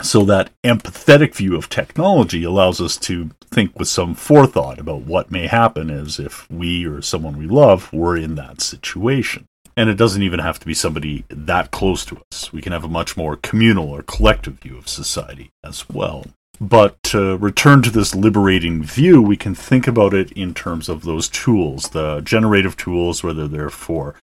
So, 0.00 0.24
that 0.24 0.48
empathetic 0.64 1.34
view 1.34 1.54
of 1.56 1.68
technology 1.68 2.42
allows 2.42 2.80
us 2.80 2.96
to 3.00 3.30
think 3.50 3.78
with 3.78 3.88
some 3.88 4.14
forethought 4.14 4.78
about 4.78 5.02
what 5.02 5.30
may 5.30 5.46
happen 5.46 5.90
as 5.90 6.18
if 6.18 6.50
we 6.50 6.86
or 6.86 7.02
someone 7.02 7.36
we 7.36 7.46
love 7.46 7.92
were 7.92 8.16
in 8.16 8.34
that 8.36 8.62
situation. 8.62 9.44
And 9.76 9.90
it 9.90 9.98
doesn't 9.98 10.22
even 10.22 10.40
have 10.40 10.58
to 10.60 10.66
be 10.66 10.74
somebody 10.74 11.26
that 11.28 11.70
close 11.70 12.06
to 12.06 12.22
us. 12.32 12.50
We 12.50 12.62
can 12.62 12.72
have 12.72 12.84
a 12.84 12.88
much 12.88 13.14
more 13.14 13.36
communal 13.36 13.90
or 13.90 14.02
collective 14.02 14.54
view 14.54 14.78
of 14.78 14.88
society 14.88 15.50
as 15.62 15.86
well. 15.90 16.24
But 16.60 17.02
to 17.04 17.36
return 17.36 17.82
to 17.82 17.90
this 17.90 18.14
liberating 18.14 18.82
view, 18.82 19.20
we 19.20 19.36
can 19.36 19.54
think 19.54 19.86
about 19.86 20.14
it 20.14 20.32
in 20.32 20.54
terms 20.54 20.88
of 20.88 21.02
those 21.02 21.28
tools, 21.28 21.90
the 21.90 22.20
generative 22.20 22.76
tools, 22.76 23.22
whether 23.22 23.48
they're 23.48 23.70
for 23.70 24.14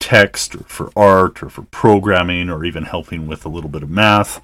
text 0.00 0.54
or 0.54 0.64
for 0.64 0.92
art 0.96 1.42
or 1.42 1.48
for 1.48 1.62
programming 1.62 2.50
or 2.50 2.64
even 2.64 2.84
helping 2.84 3.26
with 3.26 3.44
a 3.44 3.48
little 3.48 3.70
bit 3.70 3.82
of 3.82 3.90
math. 3.90 4.40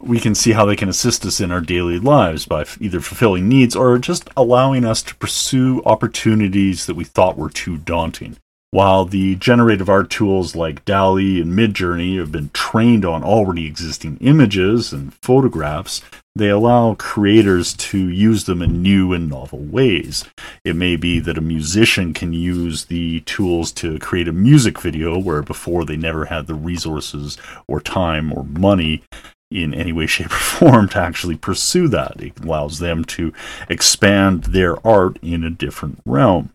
We 0.00 0.18
can 0.18 0.34
see 0.34 0.52
how 0.52 0.64
they 0.64 0.76
can 0.76 0.88
assist 0.88 1.26
us 1.26 1.40
in 1.40 1.50
our 1.50 1.60
daily 1.60 1.98
lives 1.98 2.46
by 2.46 2.64
either 2.80 3.00
fulfilling 3.00 3.48
needs 3.48 3.76
or 3.76 3.98
just 3.98 4.28
allowing 4.36 4.84
us 4.84 5.02
to 5.02 5.14
pursue 5.16 5.82
opportunities 5.84 6.86
that 6.86 6.96
we 6.96 7.04
thought 7.04 7.36
were 7.36 7.50
too 7.50 7.76
daunting. 7.76 8.36
While 8.72 9.04
the 9.04 9.34
generative 9.34 9.88
art 9.88 10.10
tools 10.10 10.54
like 10.54 10.84
DALL-E 10.84 11.40
and 11.40 11.52
Midjourney 11.52 12.18
have 12.18 12.30
been 12.30 12.50
trained 12.54 13.04
on 13.04 13.24
already 13.24 13.66
existing 13.66 14.16
images 14.20 14.92
and 14.92 15.12
photographs, 15.14 16.02
they 16.36 16.48
allow 16.48 16.94
creators 16.94 17.74
to 17.74 17.98
use 18.08 18.44
them 18.44 18.62
in 18.62 18.82
new 18.82 19.12
and 19.12 19.28
novel 19.28 19.58
ways. 19.58 20.24
It 20.64 20.76
may 20.76 20.96
be 20.96 21.18
that 21.20 21.38
a 21.38 21.42
musician 21.42 22.14
can 22.14 22.32
use 22.32 22.84
the 22.84 23.20
tools 23.20 23.72
to 23.72 23.98
create 23.98 24.28
a 24.28 24.32
music 24.32 24.80
video 24.80 25.18
where 25.18 25.42
before 25.42 25.84
they 25.84 25.96
never 25.96 26.26
had 26.26 26.46
the 26.46 26.54
resources 26.54 27.36
or 27.66 27.80
time 27.80 28.32
or 28.32 28.44
money 28.44 29.02
in 29.50 29.74
any 29.74 29.92
way, 29.92 30.06
shape, 30.06 30.32
or 30.32 30.36
form 30.36 30.88
to 30.90 30.98
actually 30.98 31.36
pursue 31.36 31.88
that. 31.88 32.20
It 32.20 32.40
allows 32.40 32.78
them 32.78 33.04
to 33.06 33.32
expand 33.68 34.44
their 34.44 34.84
art 34.86 35.18
in 35.22 35.44
a 35.44 35.50
different 35.50 36.00
realm. 36.06 36.50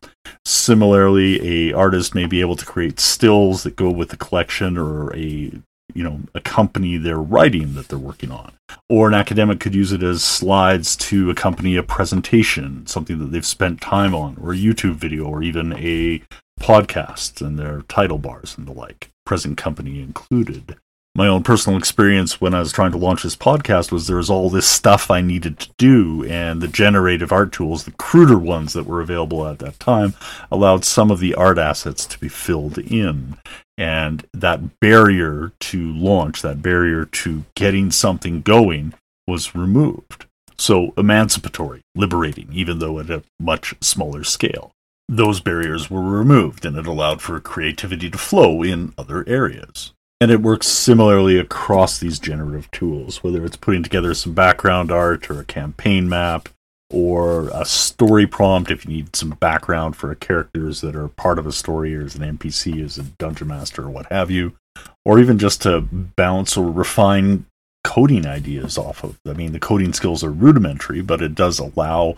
Similarly, 0.46 1.70
a 1.70 1.74
artist 1.74 2.16
may 2.16 2.26
be 2.26 2.42
able 2.42 2.56
to 2.56 2.66
create 2.66 3.00
stills 3.00 3.64
that 3.64 3.76
go 3.76 3.92
with 3.92 4.10
the 4.10 4.18
collection 4.18 4.78
or 4.78 5.16
a 5.16 5.52
you 5.96 6.04
know 6.04 6.20
accompany 6.36 6.98
their 6.98 7.18
writing 7.18 7.74
that 7.74 7.88
they're 7.88 7.98
working 7.98 8.32
on 8.32 8.52
or 8.90 9.08
an 9.08 9.14
academic 9.14 9.60
could 9.60 9.74
use 9.74 9.92
it 9.92 10.04
as 10.04 10.24
slides 10.24 10.96
to 10.96 11.30
accompany 11.30 11.76
a 11.76 11.84
presentation 11.84 12.86
something 12.86 13.18
that 13.18 13.32
they've 13.32 13.46
spent 13.46 13.82
time 13.82 14.14
on 14.14 14.38
or 14.40 14.54
a 14.54 14.58
youtube 14.58 14.96
video 14.96 15.24
or 15.26 15.42
even 15.42 15.74
a 15.74 16.22
podcast 16.60 17.46
and 17.46 17.58
their 17.58 17.82
title 17.84 18.18
bars 18.18 18.56
and 18.58 18.68
the 18.68 18.74
like 18.74 19.10
present 19.26 19.58
company 19.58 20.02
included 20.02 20.76
my 21.18 21.30
own 21.30 21.44
personal 21.44 21.80
experience 21.80 22.42
when 22.42 22.54
I 22.54 22.60
was 22.60 22.74
trying 22.74 22.92
to 22.92 22.98
launch 22.98 23.24
this 23.24 23.38
podcast 23.38 23.90
was 23.90 24.06
there 24.06 24.18
was 24.18 24.30
all 24.30 24.50
this 24.50 24.68
stuff 24.68 25.10
I 25.10 25.22
needed 25.22 25.58
to 25.60 25.70
do, 25.78 26.26
and 26.26 26.62
the 26.62 26.68
generative 26.68 27.32
art 27.32 27.54
tools, 27.54 27.86
the 27.86 27.92
cruder 27.92 28.38
ones 28.38 28.74
that 28.74 28.86
were 28.86 29.00
available 29.00 29.48
at 29.48 29.60
that 29.60 29.80
time, 29.80 30.14
allowed 30.52 30.84
some 30.84 31.10
of 31.10 31.20
the 31.20 31.34
art 31.34 31.58
assets 31.58 32.06
to 32.08 32.20
be 32.20 32.28
filled 32.28 32.78
in. 32.80 33.38
And 33.78 34.26
that 34.34 34.80
barrier 34.80 35.52
to 35.60 35.94
launch, 35.94 36.42
that 36.42 36.62
barrier 36.62 37.06
to 37.06 37.44
getting 37.56 37.92
something 37.92 38.42
going, 38.42 38.94
was 39.28 39.56
removed. 39.56 40.26
So 40.58 40.94
emancipatory, 40.98 41.82
liberating, 41.96 42.50
even 42.54 42.80
though 42.80 43.00
at 43.00 43.10
a 43.10 43.24
much 43.40 43.76
smaller 43.82 44.24
scale. 44.24 44.72
Those 45.08 45.40
barriers 45.40 45.92
were 45.92 46.02
removed, 46.02 46.66
and 46.66 46.78
it 46.78 46.88
allowed 46.88 47.22
for 47.22 47.40
creativity 47.40 48.10
to 48.10 48.18
flow 48.18 48.64
in 48.64 48.94
other 48.98 49.28
areas. 49.28 49.92
And 50.22 50.32
it 50.32 50.42
works 50.42 50.68
similarly 50.68 51.38
across 51.38 52.00
these 52.00 52.20
generative 52.20 52.72
tools, 52.72 53.22
whether 53.22 53.46
it's 53.46 53.58
putting 53.58 53.84
together 53.84 54.14
some 54.14 54.34
background 54.34 54.92
art 54.92 55.30
or 55.30 55.42
a 55.42 55.46
campaign 55.46 56.08
map 56.08 56.50
or 56.92 57.50
a 57.50 57.66
story 57.66 58.28
prompt 58.28 58.72
if 58.72 58.86
you 58.86 58.92
need 58.92 59.16
some 59.16 59.32
background 59.32 59.96
for 59.96 60.14
characters 60.16 60.82
that 60.82 60.96
are 60.96 61.08
part 61.08 61.40
of 61.40 61.48
a 61.48 61.52
story 61.52 61.96
or 61.96 62.04
as 62.04 62.16
an 62.16 62.38
NPC, 62.38 62.84
as 62.84 62.98
a 62.98 63.04
dungeon 63.04 63.48
master 63.48 63.84
or 63.84 63.90
what 63.90 64.12
have 64.12 64.30
you, 64.30 64.56
or 65.04 65.20
even 65.20 65.40
just 65.40 65.62
to 65.64 65.82
bounce 65.82 66.56
or 66.56 66.72
refine 66.72 67.46
coding 67.84 68.26
ideas 68.26 68.78
off 68.78 69.04
of. 69.04 69.20
I 69.28 69.34
mean, 69.34 69.52
the 69.52 69.60
coding 69.60 69.94
skills 69.94 70.24
are 70.24 70.32
rudimentary, 70.32 71.02
but 71.02 71.22
it 71.22 71.36
does 71.36 71.60
allow 71.60 72.18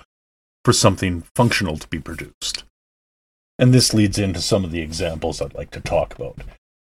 for 0.63 0.73
something 0.73 1.23
functional 1.35 1.77
to 1.77 1.87
be 1.87 1.99
produced. 1.99 2.63
And 3.59 3.73
this 3.73 3.93
leads 3.93 4.19
into 4.19 4.41
some 4.41 4.63
of 4.63 4.71
the 4.71 4.81
examples 4.81 5.41
I'd 5.41 5.55
like 5.55 5.71
to 5.71 5.81
talk 5.81 6.13
about. 6.15 6.39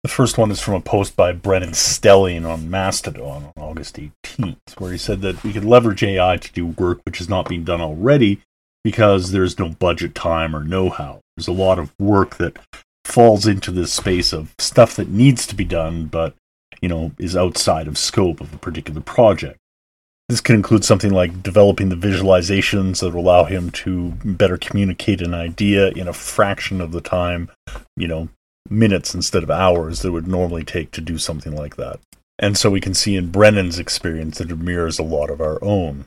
The 0.02 0.08
first 0.08 0.36
one 0.36 0.50
is 0.50 0.60
from 0.60 0.74
a 0.74 0.80
post 0.80 1.14
by 1.14 1.30
Brennan 1.30 1.74
Stelling 1.74 2.44
on 2.44 2.68
Mastodon 2.68 3.52
on 3.56 3.62
August 3.62 3.96
18th, 3.96 4.58
where 4.78 4.90
he 4.90 4.98
said 4.98 5.20
that 5.20 5.44
we 5.44 5.52
could 5.52 5.64
leverage 5.64 6.02
AI 6.02 6.38
to 6.38 6.52
do 6.52 6.66
work 6.66 7.00
which 7.04 7.20
is 7.20 7.28
not 7.28 7.48
being 7.48 7.62
done 7.62 7.80
already 7.80 8.40
because 8.82 9.30
there's 9.30 9.60
no 9.60 9.68
budget 9.68 10.14
time 10.16 10.56
or 10.56 10.64
know 10.64 10.90
how. 10.90 11.20
There's 11.36 11.46
a 11.46 11.52
lot 11.52 11.78
of 11.78 11.94
work 12.00 12.38
that 12.38 12.58
falls 13.04 13.46
into 13.46 13.70
this 13.70 13.92
space 13.92 14.32
of 14.32 14.52
stuff 14.58 14.96
that 14.96 15.08
needs 15.08 15.46
to 15.46 15.54
be 15.54 15.64
done, 15.64 16.06
but 16.06 16.34
you 16.80 16.88
know, 16.88 17.12
is 17.18 17.36
outside 17.36 17.86
of 17.86 17.96
scope 17.96 18.40
of 18.40 18.52
a 18.52 18.58
particular 18.58 19.00
project. 19.00 19.58
This 20.28 20.40
can 20.40 20.56
include 20.56 20.84
something 20.84 21.12
like 21.12 21.44
developing 21.44 21.90
the 21.90 21.96
visualizations 21.96 23.00
that 23.00 23.14
allow 23.14 23.44
him 23.44 23.70
to 23.70 24.14
better 24.24 24.56
communicate 24.56 25.20
an 25.20 25.32
idea 25.32 25.90
in 25.90 26.08
a 26.08 26.12
fraction 26.12 26.80
of 26.80 26.90
the 26.90 27.00
time, 27.00 27.50
you 27.96 28.08
know, 28.08 28.28
minutes 28.70 29.14
instead 29.14 29.42
of 29.42 29.50
hours 29.50 30.00
that 30.00 30.08
it 30.08 30.12
would 30.12 30.28
normally 30.28 30.64
take 30.64 30.90
to 30.92 31.00
do 31.00 31.18
something 31.18 31.54
like 31.54 31.76
that. 31.76 32.00
And 32.38 32.56
so 32.56 32.70
we 32.70 32.80
can 32.80 32.94
see 32.94 33.16
in 33.16 33.30
Brennan's 33.30 33.78
experience 33.78 34.38
that 34.38 34.50
it 34.50 34.58
mirrors 34.58 34.98
a 34.98 35.04
lot 35.04 35.30
of 35.30 35.40
our 35.40 35.62
own. 35.62 36.06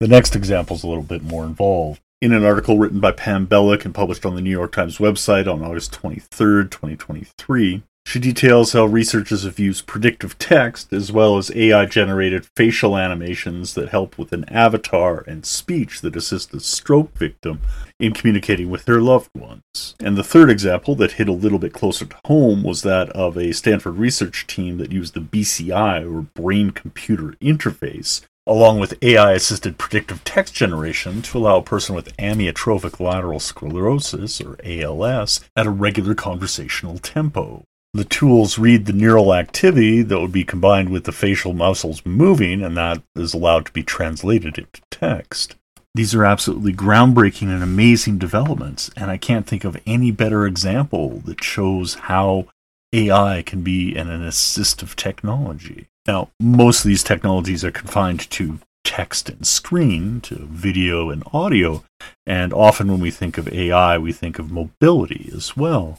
The 0.00 0.08
next 0.08 0.36
example 0.36 0.76
is 0.76 0.82
a 0.82 0.88
little 0.88 1.02
bit 1.02 1.22
more 1.22 1.44
involved. 1.44 2.00
In 2.22 2.32
an 2.32 2.44
article 2.44 2.78
written 2.78 3.00
by 3.00 3.12
Pam 3.12 3.46
Belluck 3.46 3.84
and 3.84 3.94
published 3.94 4.24
on 4.24 4.34
the 4.34 4.40
New 4.40 4.50
York 4.50 4.72
Times 4.72 4.98
website 4.98 5.52
on 5.52 5.62
August 5.62 5.92
23rd, 6.00 6.70
2023, 6.70 7.82
she 8.06 8.20
details 8.20 8.72
how 8.72 8.84
researchers 8.84 9.42
have 9.42 9.58
used 9.58 9.84
predictive 9.84 10.38
text 10.38 10.92
as 10.92 11.10
well 11.10 11.38
as 11.38 11.50
AI 11.56 11.86
generated 11.86 12.46
facial 12.54 12.96
animations 12.96 13.74
that 13.74 13.88
help 13.88 14.16
with 14.16 14.32
an 14.32 14.44
avatar 14.48 15.24
and 15.26 15.44
speech 15.44 16.00
that 16.02 16.14
assist 16.14 16.52
the 16.52 16.60
stroke 16.60 17.12
victim 17.18 17.60
in 17.98 18.14
communicating 18.14 18.70
with 18.70 18.84
their 18.84 19.00
loved 19.00 19.30
ones. 19.36 19.96
And 19.98 20.16
the 20.16 20.22
third 20.22 20.50
example 20.50 20.94
that 20.94 21.12
hit 21.12 21.28
a 21.28 21.32
little 21.32 21.58
bit 21.58 21.72
closer 21.72 22.04
to 22.04 22.16
home 22.26 22.62
was 22.62 22.82
that 22.82 23.10
of 23.10 23.36
a 23.36 23.52
Stanford 23.52 23.96
research 23.96 24.46
team 24.46 24.78
that 24.78 24.92
used 24.92 25.14
the 25.14 25.20
BCI 25.20 26.04
or 26.08 26.22
brain 26.40 26.70
computer 26.70 27.32
interface 27.42 28.20
along 28.46 28.78
with 28.78 29.02
AI 29.02 29.32
assisted 29.32 29.78
predictive 29.78 30.22
text 30.22 30.54
generation 30.54 31.20
to 31.22 31.38
allow 31.38 31.56
a 31.56 31.62
person 31.62 31.96
with 31.96 32.16
amyotrophic 32.18 33.00
lateral 33.00 33.40
sclerosis, 33.40 34.40
or 34.40 34.56
ALS, 34.62 35.40
at 35.56 35.66
a 35.66 35.70
regular 35.70 36.14
conversational 36.14 36.98
tempo 36.98 37.64
the 37.96 38.04
tools 38.04 38.58
read 38.58 38.86
the 38.86 38.92
neural 38.92 39.34
activity 39.34 40.02
that 40.02 40.20
would 40.20 40.32
be 40.32 40.44
combined 40.44 40.90
with 40.90 41.04
the 41.04 41.12
facial 41.12 41.52
muscles 41.52 42.04
moving, 42.04 42.62
and 42.62 42.76
that 42.76 43.02
is 43.14 43.34
allowed 43.34 43.66
to 43.66 43.72
be 43.72 43.82
translated 43.82 44.58
into 44.58 44.80
text. 44.90 45.56
These 45.94 46.14
are 46.14 46.24
absolutely 46.24 46.74
groundbreaking 46.74 47.48
and 47.48 47.62
amazing 47.62 48.18
developments, 48.18 48.90
and 48.96 49.10
I 49.10 49.16
can't 49.16 49.46
think 49.46 49.64
of 49.64 49.80
any 49.86 50.10
better 50.10 50.46
example 50.46 51.22
that 51.24 51.42
shows 51.42 51.94
how 51.94 52.48
AI 52.92 53.42
can 53.42 53.62
be 53.62 53.96
an, 53.96 54.10
an 54.10 54.22
assistive 54.22 54.94
technology. 54.94 55.86
Now, 56.06 56.28
most 56.40 56.84
of 56.84 56.88
these 56.88 57.02
technologies 57.02 57.64
are 57.64 57.70
confined 57.70 58.30
to 58.30 58.58
text 58.84 59.28
and 59.28 59.46
screen 59.46 60.20
to 60.22 60.36
video 60.36 61.10
and 61.10 61.24
audio. 61.32 61.82
And 62.24 62.52
often 62.52 62.88
when 62.88 63.00
we 63.00 63.10
think 63.10 63.36
of 63.36 63.48
AI, 63.48 63.98
we 63.98 64.12
think 64.12 64.38
of 64.38 64.52
mobility 64.52 65.30
as 65.34 65.56
well. 65.56 65.98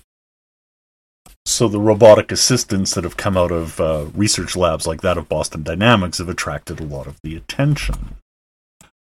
So 1.47 1.69
the 1.69 1.79
robotic 1.79 2.33
assistants 2.33 2.93
that 2.93 3.05
have 3.05 3.15
come 3.15 3.37
out 3.37 3.53
of 3.53 3.79
uh, 3.79 4.07
research 4.13 4.57
labs 4.57 4.85
like 4.85 4.99
that 4.99 5.17
of 5.17 5.29
Boston 5.29 5.63
Dynamics 5.63 6.17
have 6.17 6.27
attracted 6.27 6.81
a 6.81 6.83
lot 6.83 7.07
of 7.07 7.21
the 7.23 7.37
attention. 7.37 8.17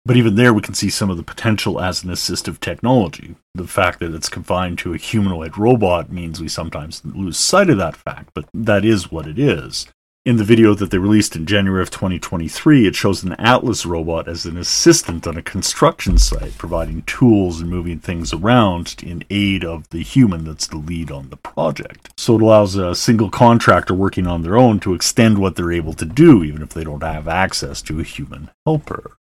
But 0.04 0.16
even 0.16 0.36
there, 0.36 0.54
we 0.54 0.62
can 0.62 0.72
see 0.72 0.88
some 0.88 1.10
of 1.10 1.16
the 1.16 1.24
potential 1.24 1.80
as 1.80 2.04
an 2.04 2.10
assistive 2.10 2.60
technology. 2.60 3.34
The 3.56 3.66
fact 3.66 3.98
that 3.98 4.14
it's 4.14 4.28
confined 4.28 4.78
to 4.78 4.94
a 4.94 4.96
humanoid 4.96 5.58
robot 5.58 6.12
means 6.12 6.40
we 6.40 6.46
sometimes 6.46 7.04
lose 7.04 7.36
sight 7.36 7.68
of 7.68 7.78
that 7.78 7.96
fact, 7.96 8.30
but 8.32 8.48
that 8.54 8.84
is 8.84 9.10
what 9.10 9.26
it 9.26 9.40
is. 9.40 9.88
In 10.26 10.38
the 10.38 10.42
video 10.42 10.74
that 10.74 10.90
they 10.90 10.98
released 10.98 11.36
in 11.36 11.46
January 11.46 11.80
of 11.82 11.92
2023, 11.92 12.88
it 12.88 12.96
shows 12.96 13.22
an 13.22 13.34
Atlas 13.34 13.86
robot 13.86 14.26
as 14.26 14.44
an 14.44 14.56
assistant 14.56 15.24
on 15.24 15.36
a 15.36 15.42
construction 15.42 16.18
site, 16.18 16.58
providing 16.58 17.02
tools 17.02 17.60
and 17.60 17.70
moving 17.70 18.00
things 18.00 18.32
around 18.32 18.96
in 19.04 19.22
aid 19.30 19.64
of 19.64 19.88
the 19.90 20.02
human 20.02 20.42
that's 20.42 20.66
the 20.66 20.78
lead 20.78 21.12
on 21.12 21.30
the 21.30 21.36
project. 21.36 22.12
So 22.16 22.34
it 22.34 22.42
allows 22.42 22.74
a 22.74 22.96
single 22.96 23.30
contractor 23.30 23.94
working 23.94 24.26
on 24.26 24.42
their 24.42 24.58
own 24.58 24.80
to 24.80 24.94
extend 24.94 25.38
what 25.38 25.54
they're 25.54 25.70
able 25.70 25.92
to 25.92 26.04
do, 26.04 26.42
even 26.42 26.60
if 26.60 26.70
they 26.70 26.82
don't 26.82 27.04
have 27.04 27.28
access 27.28 27.80
to 27.82 28.00
a 28.00 28.02
human 28.02 28.50
helper. 28.66 29.16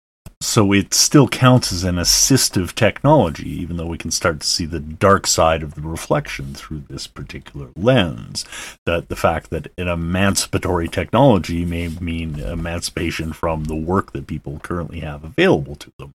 So 0.42 0.72
it 0.72 0.92
still 0.92 1.28
counts 1.28 1.72
as 1.72 1.82
an 1.82 1.96
assistive 1.96 2.74
technology, 2.74 3.48
even 3.48 3.76
though 3.76 3.86
we 3.86 3.96
can 3.96 4.10
start 4.10 4.40
to 4.40 4.46
see 4.46 4.66
the 4.66 4.80
dark 4.80 5.26
side 5.26 5.62
of 5.62 5.76
the 5.76 5.80
reflection 5.80 6.52
through 6.52 6.84
this 6.90 7.06
particular 7.06 7.68
lens. 7.76 8.44
That 8.84 9.08
the 9.08 9.16
fact 9.16 9.50
that 9.50 9.72
an 9.78 9.88
emancipatory 9.88 10.88
technology 10.88 11.64
may 11.64 11.88
mean 11.88 12.40
emancipation 12.40 13.32
from 13.32 13.64
the 13.64 13.76
work 13.76 14.12
that 14.12 14.26
people 14.26 14.58
currently 14.62 15.00
have 15.00 15.24
available 15.24 15.76
to 15.76 15.92
them. 15.98 16.12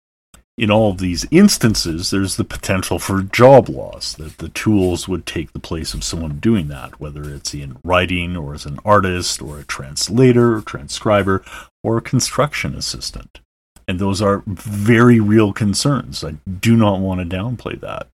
In 0.56 0.70
all 0.70 0.90
of 0.90 0.98
these 0.98 1.26
instances, 1.30 2.10
there's 2.10 2.36
the 2.36 2.44
potential 2.44 2.98
for 2.98 3.22
job 3.22 3.68
loss, 3.68 4.14
that 4.14 4.38
the 4.38 4.48
tools 4.48 5.06
would 5.06 5.26
take 5.26 5.52
the 5.52 5.58
place 5.58 5.94
of 5.94 6.02
someone 6.02 6.38
doing 6.38 6.68
that, 6.68 6.98
whether 6.98 7.32
it's 7.32 7.54
in 7.54 7.76
writing 7.84 8.36
or 8.36 8.54
as 8.54 8.64
an 8.64 8.78
artist 8.84 9.42
or 9.42 9.58
a 9.58 9.64
translator, 9.64 10.56
or 10.56 10.60
transcriber, 10.60 11.44
or 11.82 11.98
a 11.98 12.02
construction 12.02 12.74
assistant. 12.74 13.40
And 13.86 13.98
those 13.98 14.22
are 14.22 14.42
very 14.46 15.20
real 15.20 15.52
concerns. 15.52 16.24
I 16.24 16.36
do 16.60 16.76
not 16.76 17.00
want 17.00 17.20
to 17.20 17.36
downplay 17.36 17.80
that. 17.80 18.08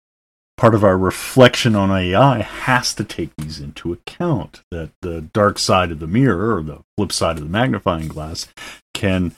Part 0.57 0.75
of 0.75 0.85
our 0.85 0.97
reflection 0.97 1.77
on 1.77 1.91
AI 1.91 2.41
has 2.41 2.95
to 2.95 3.05
take 3.05 3.31
these 3.37 3.61
into 3.61 3.93
account 3.93 4.63
that 4.71 4.91
the 5.03 5.21
dark 5.21 5.59
side 5.59 5.91
of 5.91 5.99
the 5.99 6.07
mirror 6.07 6.57
or 6.57 6.63
the 6.63 6.79
flip 6.97 7.13
side 7.13 7.37
of 7.37 7.43
the 7.43 7.51
magnifying 7.51 8.09
glass 8.09 8.47
can 8.95 9.35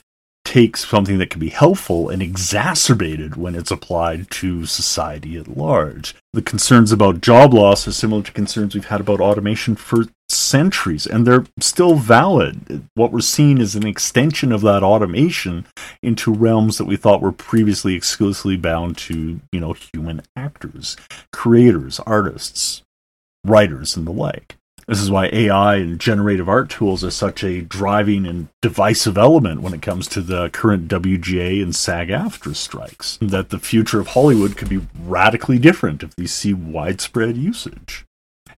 take 0.49 0.75
something 0.75 1.19
that 1.19 1.29
can 1.29 1.39
be 1.39 1.49
helpful 1.49 2.09
and 2.09 2.23
exacerbated 2.23 3.35
when 3.35 3.53
it's 3.53 3.69
applied 3.69 4.27
to 4.31 4.65
society 4.65 5.37
at 5.37 5.47
large. 5.47 6.15
The 6.33 6.41
concerns 6.41 6.91
about 6.91 7.21
job 7.21 7.53
loss 7.53 7.87
are 7.87 7.91
similar 7.91 8.23
to 8.23 8.31
concerns 8.31 8.73
we've 8.73 8.85
had 8.85 8.99
about 8.99 9.19
automation 9.19 9.75
for 9.75 10.05
centuries, 10.27 11.05
and 11.05 11.27
they're 11.27 11.45
still 11.59 11.93
valid. 11.93 12.87
What 12.95 13.11
we're 13.11 13.19
seeing 13.19 13.59
is 13.59 13.75
an 13.75 13.85
extension 13.85 14.51
of 14.51 14.61
that 14.61 14.81
automation 14.81 15.67
into 16.01 16.33
realms 16.33 16.79
that 16.79 16.85
we 16.85 16.95
thought 16.95 17.21
were 17.21 17.31
previously 17.31 17.93
exclusively 17.93 18.57
bound 18.57 18.97
to, 18.97 19.39
you 19.51 19.59
know, 19.59 19.73
human 19.73 20.23
actors, 20.35 20.97
creators, 21.31 21.99
artists, 22.07 22.81
writers, 23.45 23.95
and 23.95 24.07
the 24.07 24.11
like. 24.11 24.55
This 24.89 25.01
is 25.01 25.11
why 25.11 25.29
AI 25.31 25.75
and 25.75 25.99
generative 25.99 26.49
art 26.49 26.71
tools 26.71 27.03
are 27.03 27.11
such 27.11 27.43
a 27.43 27.61
driving 27.61 28.25
and 28.25 28.47
divisive 28.59 29.19
element 29.19 29.61
when 29.61 29.75
it 29.75 29.83
comes 29.83 30.07
to 30.07 30.19
the 30.19 30.49
current 30.49 30.87
WGA 30.87 31.61
and 31.61 31.75
SAG 31.75 32.07
AFTRA 32.07 32.55
strikes. 32.55 33.19
That 33.21 33.51
the 33.51 33.59
future 33.59 33.99
of 33.99 34.07
Hollywood 34.07 34.57
could 34.57 34.67
be 34.67 34.81
radically 34.99 35.59
different 35.59 36.01
if 36.01 36.15
these 36.15 36.33
see 36.33 36.55
widespread 36.55 37.37
usage. 37.37 38.03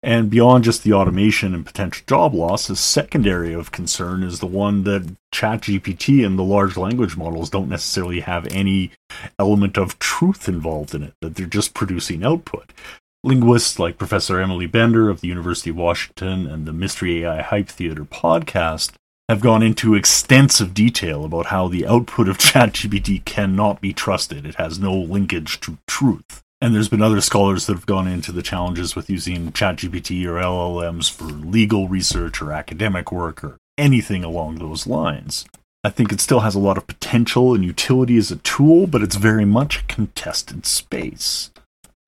And 0.04 0.30
beyond 0.30 0.62
just 0.62 0.84
the 0.84 0.92
automation 0.92 1.52
and 1.52 1.66
potential 1.66 2.04
job 2.06 2.32
loss, 2.32 2.70
a 2.70 2.76
secondary 2.76 3.52
of 3.52 3.72
concern 3.72 4.22
is 4.22 4.38
the 4.38 4.46
one 4.46 4.84
that 4.84 5.16
ChatGPT 5.34 6.24
and 6.24 6.38
the 6.38 6.44
large 6.44 6.76
language 6.76 7.16
models 7.16 7.50
don't 7.50 7.68
necessarily 7.68 8.20
have 8.20 8.46
any 8.52 8.92
element 9.36 9.76
of 9.76 9.98
truth 9.98 10.48
involved 10.48 10.94
in 10.94 11.02
it, 11.02 11.14
that 11.22 11.34
they're 11.34 11.46
just 11.46 11.74
producing 11.74 12.24
output. 12.24 12.72
Linguists 13.22 13.78
like 13.78 13.98
Professor 13.98 14.40
Emily 14.40 14.66
Bender 14.66 15.10
of 15.10 15.20
the 15.20 15.28
University 15.28 15.68
of 15.68 15.76
Washington 15.76 16.46
and 16.46 16.64
the 16.64 16.72
Mystery 16.72 17.22
AI 17.22 17.42
Hype 17.42 17.68
Theater 17.68 18.06
podcast 18.06 18.92
have 19.28 19.42
gone 19.42 19.62
into 19.62 19.94
extensive 19.94 20.72
detail 20.72 21.26
about 21.26 21.46
how 21.46 21.68
the 21.68 21.86
output 21.86 22.30
of 22.30 22.38
ChatGPT 22.38 23.22
cannot 23.26 23.82
be 23.82 23.92
trusted. 23.92 24.46
It 24.46 24.54
has 24.54 24.78
no 24.78 24.94
linkage 24.94 25.60
to 25.60 25.76
truth. 25.86 26.40
And 26.62 26.74
there's 26.74 26.88
been 26.88 27.02
other 27.02 27.20
scholars 27.20 27.66
that 27.66 27.74
have 27.74 27.84
gone 27.84 28.08
into 28.08 28.32
the 28.32 28.42
challenges 28.42 28.96
with 28.96 29.10
using 29.10 29.52
ChatGPT 29.52 30.24
or 30.24 30.40
LLMs 30.40 31.10
for 31.10 31.24
legal 31.24 31.88
research 31.88 32.40
or 32.40 32.52
academic 32.52 33.12
work 33.12 33.44
or 33.44 33.58
anything 33.76 34.24
along 34.24 34.54
those 34.54 34.86
lines. 34.86 35.44
I 35.84 35.90
think 35.90 36.10
it 36.10 36.22
still 36.22 36.40
has 36.40 36.54
a 36.54 36.58
lot 36.58 36.78
of 36.78 36.86
potential 36.86 37.54
and 37.54 37.66
utility 37.66 38.16
as 38.16 38.30
a 38.30 38.36
tool, 38.36 38.86
but 38.86 39.02
it's 39.02 39.16
very 39.16 39.44
much 39.44 39.80
a 39.80 39.84
contested 39.84 40.64
space. 40.64 41.50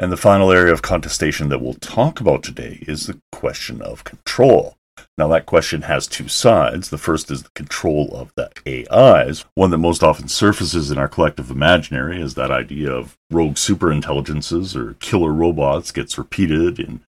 And 0.03 0.11
the 0.11 0.17
final 0.17 0.51
area 0.51 0.73
of 0.73 0.83
contestation 0.83 1.49
that 1.51 1.61
we'll 1.61 1.75
talk 1.75 2.19
about 2.19 2.43
today 2.43 2.83
is 2.89 3.07
the 3.07 3.21
question 3.31 3.81
of 3.81 4.03
control. 4.03 4.77
Now, 5.17 5.29
that 5.29 5.47
question 5.47 5.83
has 5.83 6.09
two 6.09 6.27
sides. 6.27 6.91
The 6.91 6.99
first 6.99 7.31
is 7.31 7.45
the 7.45 7.51
control 7.55 8.11
of 8.13 8.33
the 8.35 8.51
AIs. 8.67 9.45
One 9.55 9.71
that 9.71 9.79
most 9.79 10.03
often 10.03 10.27
surfaces 10.27 10.91
in 10.91 10.99
our 10.99 11.07
collective 11.07 11.53
imaginary 11.53 12.21
is 12.21 12.35
that 12.35 12.51
idea 12.51 12.91
of 12.91 13.17
rogue 13.31 13.55
superintelligences 13.55 14.75
or 14.75 14.95
killer 14.95 15.33
robots 15.33 15.93
gets 15.93 16.19
repeated 16.19 16.81
in 16.81 17.03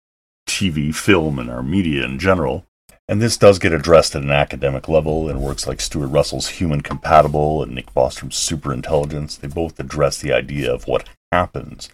TV, 0.48 0.94
film, 0.94 1.40
and 1.40 1.50
our 1.50 1.64
media 1.64 2.04
in 2.04 2.20
general. 2.20 2.64
And 3.08 3.20
this 3.20 3.36
does 3.36 3.58
get 3.58 3.72
addressed 3.72 4.14
at 4.14 4.22
an 4.22 4.30
academic 4.30 4.88
level 4.88 5.28
in 5.28 5.40
works 5.40 5.66
like 5.66 5.80
Stuart 5.80 6.06
Russell's 6.06 6.46
Human 6.46 6.80
Compatible 6.80 7.60
and 7.60 7.74
Nick 7.74 7.92
Bostrom's 7.92 8.36
Superintelligence. 8.36 9.40
They 9.40 9.48
both 9.48 9.80
address 9.80 10.18
the 10.18 10.32
idea 10.32 10.72
of 10.72 10.86
what 10.86 11.08
happens 11.32 11.88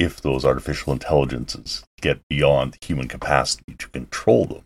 if 0.00 0.20
those 0.20 0.44
artificial 0.44 0.92
intelligences 0.92 1.84
get 2.00 2.26
beyond 2.28 2.78
human 2.80 3.06
capacity 3.06 3.74
to 3.78 3.88
control 3.88 4.46
them. 4.46 4.64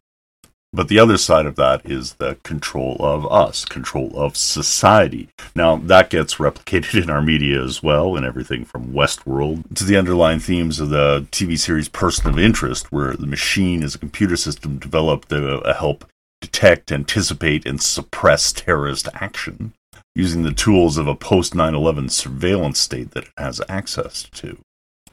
But 0.73 0.88
the 0.88 0.99
other 0.99 1.18
side 1.18 1.47
of 1.47 1.57
that 1.57 1.88
is 1.88 2.14
the 2.14 2.37
control 2.42 2.97
of 2.99 3.31
us, 3.31 3.64
control 3.64 4.11
of 4.16 4.37
society. 4.37 5.29
Now, 5.55 5.77
that 5.77 6.11
gets 6.11 6.37
replicated 6.37 7.01
in 7.03 7.11
our 7.11 7.23
media 7.23 7.62
as 7.62 7.83
well, 7.83 8.16
in 8.16 8.25
everything 8.25 8.64
from 8.64 8.92
Westworld 8.92 9.75
to 9.77 9.85
the 9.85 9.97
underlying 9.97 10.40
themes 10.40 10.81
of 10.81 10.90
the 10.90 11.27
TV 11.31 11.59
series 11.59 11.88
Person 11.88 12.29
of 12.29 12.38
Interest, 12.38 12.90
where 12.90 13.14
the 13.14 13.27
machine 13.27 13.83
is 13.83 13.94
a 13.94 14.01
computer 14.01 14.37
system 14.37 14.79
developed 14.79 15.29
to 15.29 15.59
uh, 15.61 15.75
help 15.75 16.07
detect, 16.40 16.90
anticipate, 16.90 17.66
and 17.66 17.81
suppress 17.81 18.53
terrorist 18.53 19.09
action 19.14 19.73
using 20.14 20.42
the 20.42 20.53
tools 20.53 20.97
of 20.97 21.07
a 21.09 21.14
post 21.14 21.55
9 21.55 21.75
11 21.75 22.09
surveillance 22.09 22.81
state 22.81 23.12
that 23.12 23.25
it 23.25 23.33
has 23.37 23.61
access 23.68 24.25
to. 24.33 24.59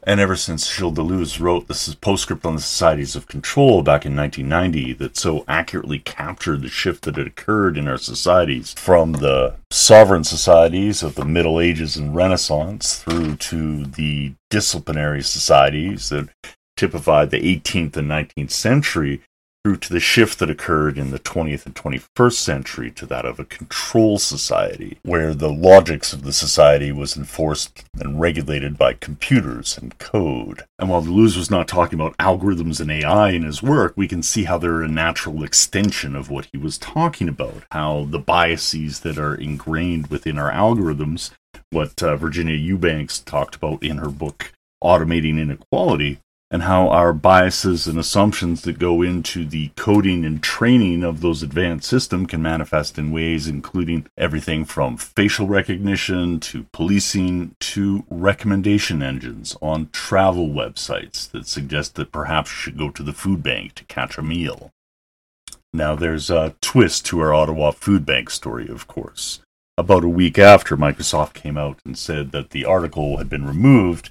And 0.04 0.18
ever 0.18 0.34
since 0.34 0.68
Gilles 0.68 0.94
Deleuze 0.94 1.38
wrote 1.38 1.68
this 1.68 1.94
postscript 1.94 2.44
on 2.44 2.56
the 2.56 2.60
societies 2.60 3.14
of 3.14 3.28
control 3.28 3.82
back 3.82 4.04
in 4.04 4.16
1990 4.16 4.94
that 4.94 5.16
so 5.16 5.44
accurately 5.46 6.00
captured 6.00 6.62
the 6.62 6.68
shift 6.68 7.04
that 7.04 7.16
had 7.16 7.28
occurred 7.28 7.78
in 7.78 7.86
our 7.86 7.98
societies 7.98 8.72
from 8.72 9.12
the 9.12 9.54
sovereign 9.70 10.24
societies 10.24 11.04
of 11.04 11.14
the 11.14 11.24
Middle 11.24 11.60
Ages 11.60 11.96
and 11.96 12.16
Renaissance 12.16 12.98
through 12.98 13.36
to 13.36 13.84
the 13.84 14.34
disciplinary 14.50 15.22
societies 15.22 16.08
that 16.08 16.28
typified 16.76 17.30
the 17.30 17.40
18th 17.40 17.96
and 17.96 18.10
19th 18.10 18.50
century 18.50 19.22
through 19.64 19.76
to 19.76 19.92
the 19.92 20.00
shift 20.00 20.38
that 20.40 20.50
occurred 20.50 20.98
in 20.98 21.12
the 21.12 21.18
20th 21.20 21.66
and 21.66 21.74
21st 21.74 22.32
century 22.32 22.90
to 22.90 23.06
that 23.06 23.24
of 23.24 23.38
a 23.38 23.44
control 23.44 24.18
society, 24.18 24.98
where 25.02 25.34
the 25.34 25.52
logics 25.52 26.12
of 26.12 26.24
the 26.24 26.32
society 26.32 26.90
was 26.90 27.16
enforced 27.16 27.84
and 28.00 28.20
regulated 28.20 28.76
by 28.76 28.92
computers 28.94 29.78
and 29.78 29.96
code. 29.98 30.64
And 30.78 30.88
while 30.88 31.02
Deleuze 31.02 31.36
was 31.36 31.50
not 31.50 31.68
talking 31.68 32.00
about 32.00 32.16
algorithms 32.16 32.80
and 32.80 32.90
AI 32.90 33.30
in 33.30 33.44
his 33.44 33.62
work, 33.62 33.92
we 33.96 34.08
can 34.08 34.22
see 34.22 34.44
how 34.44 34.58
they're 34.58 34.82
a 34.82 34.88
natural 34.88 35.44
extension 35.44 36.16
of 36.16 36.28
what 36.28 36.48
he 36.52 36.58
was 36.58 36.76
talking 36.76 37.28
about, 37.28 37.62
how 37.70 38.06
the 38.10 38.18
biases 38.18 39.00
that 39.00 39.18
are 39.18 39.34
ingrained 39.34 40.08
within 40.08 40.38
our 40.38 40.50
algorithms, 40.50 41.30
what 41.70 42.02
uh, 42.02 42.16
Virginia 42.16 42.56
Eubanks 42.56 43.20
talked 43.20 43.54
about 43.54 43.82
in 43.82 43.98
her 43.98 44.10
book 44.10 44.52
Automating 44.82 45.38
Inequality, 45.38 46.18
and 46.52 46.64
how 46.64 46.90
our 46.90 47.14
biases 47.14 47.86
and 47.86 47.98
assumptions 47.98 48.60
that 48.62 48.78
go 48.78 49.00
into 49.00 49.46
the 49.46 49.70
coding 49.74 50.22
and 50.22 50.42
training 50.42 51.02
of 51.02 51.22
those 51.22 51.42
advanced 51.42 51.88
systems 51.88 52.28
can 52.28 52.42
manifest 52.42 52.98
in 52.98 53.10
ways 53.10 53.48
including 53.48 54.06
everything 54.18 54.62
from 54.66 54.98
facial 54.98 55.46
recognition 55.46 56.38
to 56.38 56.64
policing 56.72 57.56
to 57.58 58.04
recommendation 58.10 59.02
engines 59.02 59.56
on 59.62 59.88
travel 59.92 60.48
websites 60.48 61.30
that 61.30 61.46
suggest 61.46 61.94
that 61.94 62.12
perhaps 62.12 62.50
you 62.50 62.56
should 62.56 62.78
go 62.78 62.90
to 62.90 63.02
the 63.02 63.14
food 63.14 63.42
bank 63.42 63.74
to 63.74 63.84
catch 63.84 64.18
a 64.18 64.22
meal. 64.22 64.70
Now, 65.72 65.94
there's 65.96 66.28
a 66.28 66.54
twist 66.60 67.06
to 67.06 67.20
our 67.20 67.32
Ottawa 67.32 67.70
Food 67.70 68.04
Bank 68.04 68.28
story, 68.28 68.68
of 68.68 68.86
course. 68.86 69.40
about 69.78 70.04
a 70.04 70.08
week 70.08 70.38
after 70.38 70.76
Microsoft 70.76 71.32
came 71.32 71.56
out 71.56 71.78
and 71.86 71.96
said 71.96 72.30
that 72.32 72.50
the 72.50 72.64
article 72.64 73.16
had 73.16 73.30
been 73.30 73.46
removed 73.46 74.10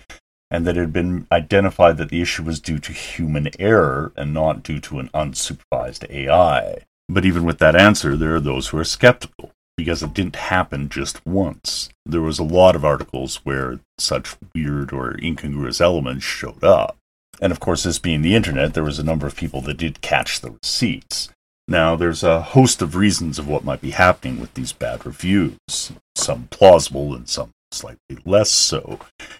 and 0.51 0.67
that 0.67 0.75
it 0.75 0.81
had 0.81 0.93
been 0.93 1.25
identified 1.31 1.97
that 1.97 2.09
the 2.09 2.21
issue 2.21 2.43
was 2.43 2.59
due 2.59 2.77
to 2.77 2.91
human 2.91 3.49
error 3.57 4.11
and 4.17 4.33
not 4.33 4.61
due 4.61 4.79
to 4.81 4.99
an 4.99 5.09
unsupervised 5.13 6.07
AI. 6.11 6.79
But 7.07 7.25
even 7.25 7.45
with 7.45 7.59
that 7.59 7.75
answer, 7.75 8.17
there 8.17 8.35
are 8.35 8.41
those 8.41 8.67
who 8.67 8.77
are 8.77 8.83
skeptical 8.83 9.51
because 9.77 10.03
it 10.03 10.13
didn't 10.13 10.35
happen 10.35 10.89
just 10.89 11.25
once. 11.25 11.89
There 12.05 12.21
was 12.21 12.37
a 12.37 12.43
lot 12.43 12.75
of 12.75 12.83
articles 12.83 13.37
where 13.37 13.79
such 13.97 14.35
weird 14.53 14.91
or 14.91 15.17
incongruous 15.23 15.79
elements 15.79 16.25
showed 16.25 16.63
up. 16.63 16.97
And 17.41 17.51
of 17.51 17.59
course, 17.59 17.83
this 17.83 17.97
being 17.97 18.21
the 18.21 18.35
internet, 18.35 18.73
there 18.73 18.83
was 18.83 18.99
a 18.99 19.03
number 19.03 19.25
of 19.25 19.35
people 19.35 19.61
that 19.61 19.77
did 19.77 20.01
catch 20.01 20.41
the 20.41 20.51
receipts. 20.51 21.29
Now, 21.67 21.95
there's 21.95 22.23
a 22.23 22.41
host 22.41 22.81
of 22.81 22.95
reasons 22.95 23.39
of 23.39 23.47
what 23.47 23.63
might 23.63 23.81
be 23.81 23.91
happening 23.91 24.39
with 24.39 24.53
these 24.53 24.73
bad 24.73 25.05
reviews, 25.05 25.91
some 26.15 26.49
plausible 26.51 27.15
and 27.15 27.29
some 27.29 27.51
slightly 27.73 28.17
less 28.25 28.49
so. 28.49 28.99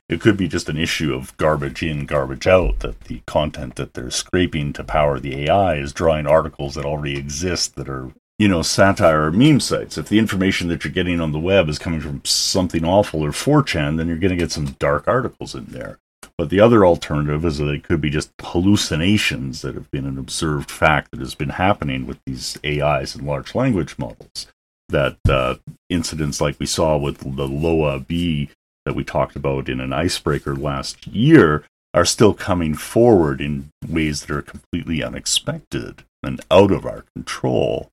It 0.09 0.21
could 0.21 0.37
be 0.37 0.47
just 0.47 0.69
an 0.69 0.77
issue 0.77 1.13
of 1.13 1.35
garbage 1.37 1.83
in, 1.83 2.05
garbage 2.05 2.47
out, 2.47 2.79
that 2.79 3.01
the 3.01 3.21
content 3.27 3.75
that 3.75 3.93
they're 3.93 4.11
scraping 4.11 4.73
to 4.73 4.83
power 4.83 5.19
the 5.19 5.47
AI 5.47 5.75
is 5.75 5.93
drawing 5.93 6.27
articles 6.27 6.75
that 6.75 6.85
already 6.85 7.17
exist 7.17 7.75
that 7.75 7.89
are, 7.89 8.11
you 8.39 8.47
know, 8.47 8.61
satire 8.61 9.25
or 9.25 9.31
meme 9.31 9.59
sites. 9.59 9.97
If 9.97 10.09
the 10.09 10.19
information 10.19 10.67
that 10.69 10.83
you're 10.83 10.93
getting 10.93 11.19
on 11.19 11.31
the 11.31 11.39
web 11.39 11.69
is 11.69 11.79
coming 11.79 12.01
from 12.01 12.21
something 12.25 12.83
awful 12.83 13.21
or 13.21 13.31
4chan, 13.31 13.97
then 13.97 14.07
you're 14.07 14.17
going 14.17 14.31
to 14.31 14.43
get 14.43 14.51
some 14.51 14.75
dark 14.79 15.07
articles 15.07 15.55
in 15.55 15.65
there. 15.65 15.99
But 16.37 16.49
the 16.49 16.59
other 16.59 16.85
alternative 16.85 17.45
is 17.45 17.57
that 17.57 17.69
it 17.69 17.83
could 17.83 18.01
be 18.01 18.09
just 18.09 18.31
hallucinations 18.41 19.61
that 19.61 19.75
have 19.75 19.91
been 19.91 20.05
an 20.05 20.17
observed 20.17 20.71
fact 20.71 21.11
that 21.11 21.19
has 21.19 21.35
been 21.35 21.49
happening 21.49 22.07
with 22.07 22.19
these 22.25 22.57
AIs 22.65 23.15
and 23.15 23.27
large 23.27 23.53
language 23.53 23.97
models. 23.97 24.47
That 24.89 25.17
uh, 25.29 25.55
incidents 25.91 26.41
like 26.41 26.60
we 26.60 26.65
saw 26.65 26.97
with 26.97 27.19
the 27.19 27.47
Loab 27.47 28.49
that 28.86 28.95
we 28.95 29.04
talked 29.04 29.36
about 29.36 29.69
in 29.69 29.80
an 29.80 29.93
icebreaker 29.93 30.56
last 30.56 31.06
year 31.08 31.63
are 31.93 32.06
still 32.06 32.34
coming 32.34 32.73
forward 32.73 33.41
in 33.41 33.69
ways 33.88 34.21
that 34.21 34.32
are 34.36 34.41
completely 34.41 35.04
unexpected 35.04 36.04
and 36.23 36.41
out 36.49 36.71
of 36.71 36.86
our 36.86 37.04
control. 37.15 37.89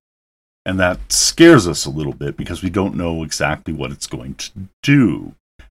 And 0.65 0.79
that 0.79 1.13
scares 1.13 1.67
us 1.67 1.85
a 1.85 1.91
little 1.91 2.13
bit 2.13 2.37
because 2.37 2.63
we 2.63 2.71
don't 2.71 2.95
know 2.95 3.23
exactly 3.23 3.75
what 3.75 3.91
it's 3.91 4.07
going 4.07 4.35
to 4.35 4.51
do 4.83 5.35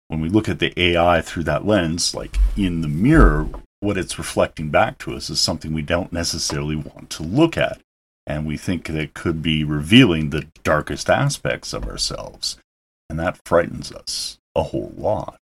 when 0.09 0.21
we 0.21 0.29
look 0.29 0.49
at 0.49 0.59
the 0.59 0.73
AI 0.81 1.21
through 1.21 1.45
that 1.45 1.67
lens, 1.67 2.15
like 2.15 2.37
in 2.57 2.81
the 2.81 2.89
mirror, 2.89 3.47
what 3.81 3.99
it's 3.99 4.19
reflecting 4.19 4.71
back 4.71 4.99
to 4.99 5.15
us 5.15 5.31
is 5.31 5.39
something 5.39 5.73
we 5.73 5.83
don't 5.83 6.13
necessarily 6.13 6.75
want 6.75 7.11
to 7.11 7.23
look 7.23 7.57
at. 7.57 7.81
And 8.29 8.47
we 8.47 8.59
think 8.59 8.87
that 8.87 8.97
it 8.97 9.15
could 9.15 9.41
be 9.41 9.65
revealing 9.65 10.29
the 10.29 10.47
darkest 10.63 11.09
aspects 11.09 11.73
of 11.73 11.89
ourselves. 11.89 12.59
And 13.09 13.19
that 13.19 13.41
frightens 13.47 13.91
us 13.91 14.39
a 14.55 14.65
whole 14.65 14.93
lot. 14.99 15.39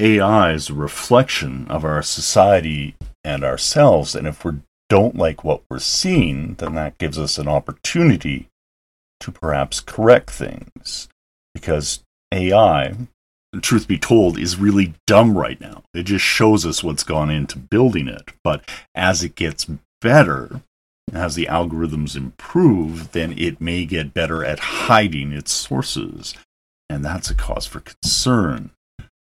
AI 0.00 0.52
is 0.52 0.70
a 0.70 0.74
reflection 0.74 1.68
of 1.68 1.84
our 1.84 2.02
society 2.02 2.96
and 3.22 3.44
ourselves. 3.44 4.16
And 4.16 4.26
if 4.26 4.44
we 4.44 4.54
don't 4.88 5.14
like 5.14 5.44
what 5.44 5.62
we're 5.70 5.78
seeing, 5.78 6.54
then 6.54 6.74
that 6.74 6.98
gives 6.98 7.16
us 7.16 7.38
an 7.38 7.46
opportunity 7.46 8.48
to 9.20 9.30
perhaps 9.30 9.78
correct 9.78 10.30
things. 10.30 11.08
Because 11.54 12.00
AI, 12.32 12.96
truth 13.62 13.86
be 13.86 13.98
told, 13.98 14.36
is 14.36 14.58
really 14.58 14.94
dumb 15.06 15.38
right 15.38 15.60
now. 15.60 15.84
It 15.94 16.04
just 16.04 16.24
shows 16.24 16.66
us 16.66 16.82
what's 16.82 17.04
gone 17.04 17.30
into 17.30 17.56
building 17.56 18.08
it. 18.08 18.32
But 18.42 18.68
as 18.96 19.22
it 19.22 19.36
gets 19.36 19.68
better, 20.00 20.60
as 21.14 21.34
the 21.34 21.46
algorithms 21.46 22.16
improve, 22.16 23.12
then 23.12 23.32
it 23.36 23.60
may 23.60 23.84
get 23.84 24.14
better 24.14 24.44
at 24.44 24.58
hiding 24.58 25.32
its 25.32 25.52
sources. 25.52 26.34
And 26.88 27.04
that's 27.04 27.30
a 27.30 27.34
cause 27.34 27.66
for 27.66 27.80
concern. 27.80 28.70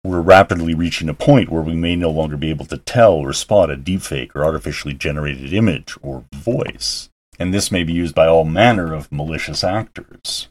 We're 0.05 0.21
rapidly 0.21 0.75
reaching 0.75 1.09
a 1.09 1.15
point 1.15 1.49
where 1.49 1.63
we 1.63 1.75
may 1.77 1.95
no 1.95 2.11
longer 2.11 2.37
be 2.37 2.51
able 2.51 2.67
to 2.67 2.79
tell 2.79 3.15
or 3.15 3.33
spot 3.33 3.71
a 3.71 3.77
deepfake 3.77 4.35
or 4.35 4.45
artificially 4.45 4.95
generated 4.95 5.53
image 5.53 5.97
or 6.03 6.25
voice. 6.35 7.09
And 7.39 7.55
this 7.55 7.71
may 7.71 7.85
be 7.85 7.93
used 7.93 8.15
by 8.15 8.27
all 8.27 8.45
manner 8.45 8.95
of 8.95 9.13
malicious 9.13 9.63
actors. 9.63 10.49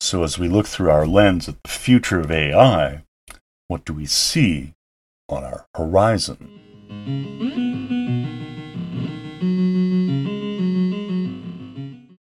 So, 0.00 0.24
as 0.24 0.38
we 0.38 0.48
look 0.48 0.66
through 0.66 0.90
our 0.90 1.06
lens 1.06 1.48
at 1.48 1.62
the 1.62 1.68
future 1.68 2.20
of 2.20 2.30
AI, 2.30 3.04
what 3.68 3.84
do 3.84 3.92
we 3.92 4.06
see 4.06 4.74
on 5.28 5.44
our 5.44 5.66
horizon? 5.74 6.60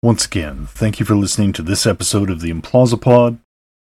Once 0.08 0.26
again, 0.26 0.66
thank 0.68 1.02
you 1.02 1.06
for 1.06 1.18
listening 1.18 1.52
to 1.52 1.62
this 1.62 1.86
episode 1.86 2.30
of 2.30 2.40
the 2.40 2.50
Implausipod. 2.50 3.40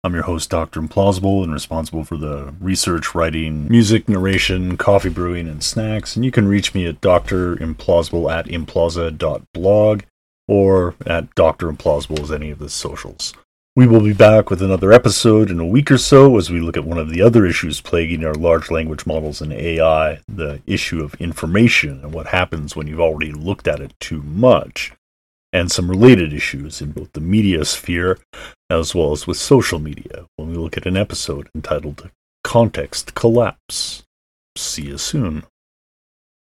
I'm 0.02 0.14
your 0.14 0.24
host, 0.24 0.50
Dr. 0.50 0.80
Implausible, 0.80 1.44
and 1.44 1.52
responsible 1.52 2.06
for 2.06 2.16
the 2.16 2.54
research, 2.62 3.14
writing, 3.14 3.68
music, 3.68 4.08
narration, 4.08 4.78
coffee 4.78 5.10
brewing, 5.10 5.50
and 5.50 5.62
snacks. 5.62 6.16
And 6.16 6.24
you 6.24 6.32
can 6.32 6.48
reach 6.48 6.74
me 6.74 6.86
at 6.86 7.02
drimplausible 7.02 8.32
at 8.32 8.46
implausi.blog 8.46 10.04
or 10.48 10.96
at 11.06 11.36
Dr. 11.36 11.70
Implausible 11.70 12.22
as 12.22 12.32
any 12.32 12.50
of 12.50 12.60
the 12.60 12.70
socials. 12.70 13.34
We 13.76 13.86
will 13.86 14.00
be 14.00 14.14
back 14.14 14.50
with 14.50 14.62
another 14.62 14.94
episode 14.94 15.52
in 15.52 15.60
a 15.60 15.66
week 15.66 15.92
or 15.92 15.98
so 15.98 16.38
as 16.38 16.50
we 16.50 16.62
look 16.62 16.78
at 16.78 16.86
one 16.86 16.98
of 16.98 17.10
the 17.10 17.22
other 17.22 17.46
issues 17.46 17.82
plaguing 17.82 18.24
our 18.24 18.36
large 18.36 18.72
language 18.72 19.06
models 19.06 19.42
and 19.42 19.52
AI 19.52 20.22
the 20.30 20.62
issue 20.66 21.04
of 21.04 21.16
information 21.16 22.00
and 22.04 22.14
what 22.14 22.28
happens 22.28 22.74
when 22.74 22.88
you've 22.88 23.02
already 23.02 23.34
looked 23.34 23.68
at 23.68 23.82
it 23.82 23.94
too 24.00 24.22
much, 24.22 24.94
and 25.56 25.72
some 25.72 25.90
related 25.90 26.34
issues 26.34 26.82
in 26.82 26.92
both 26.92 27.10
the 27.14 27.22
media 27.22 27.64
sphere 27.64 28.20
as 28.70 28.94
well 28.94 29.14
as 29.14 29.26
with 29.26 29.38
social 29.38 29.80
media 29.80 30.26
when 30.36 30.50
we 30.50 30.58
look 30.58 30.76
at 30.76 30.86
an 30.86 30.98
episode 30.98 31.48
entitled 31.56 32.10
Context 32.44 33.16
Collapse. 33.16 34.04
See 34.58 34.88
you 34.88 34.98
soon. 34.98 35.44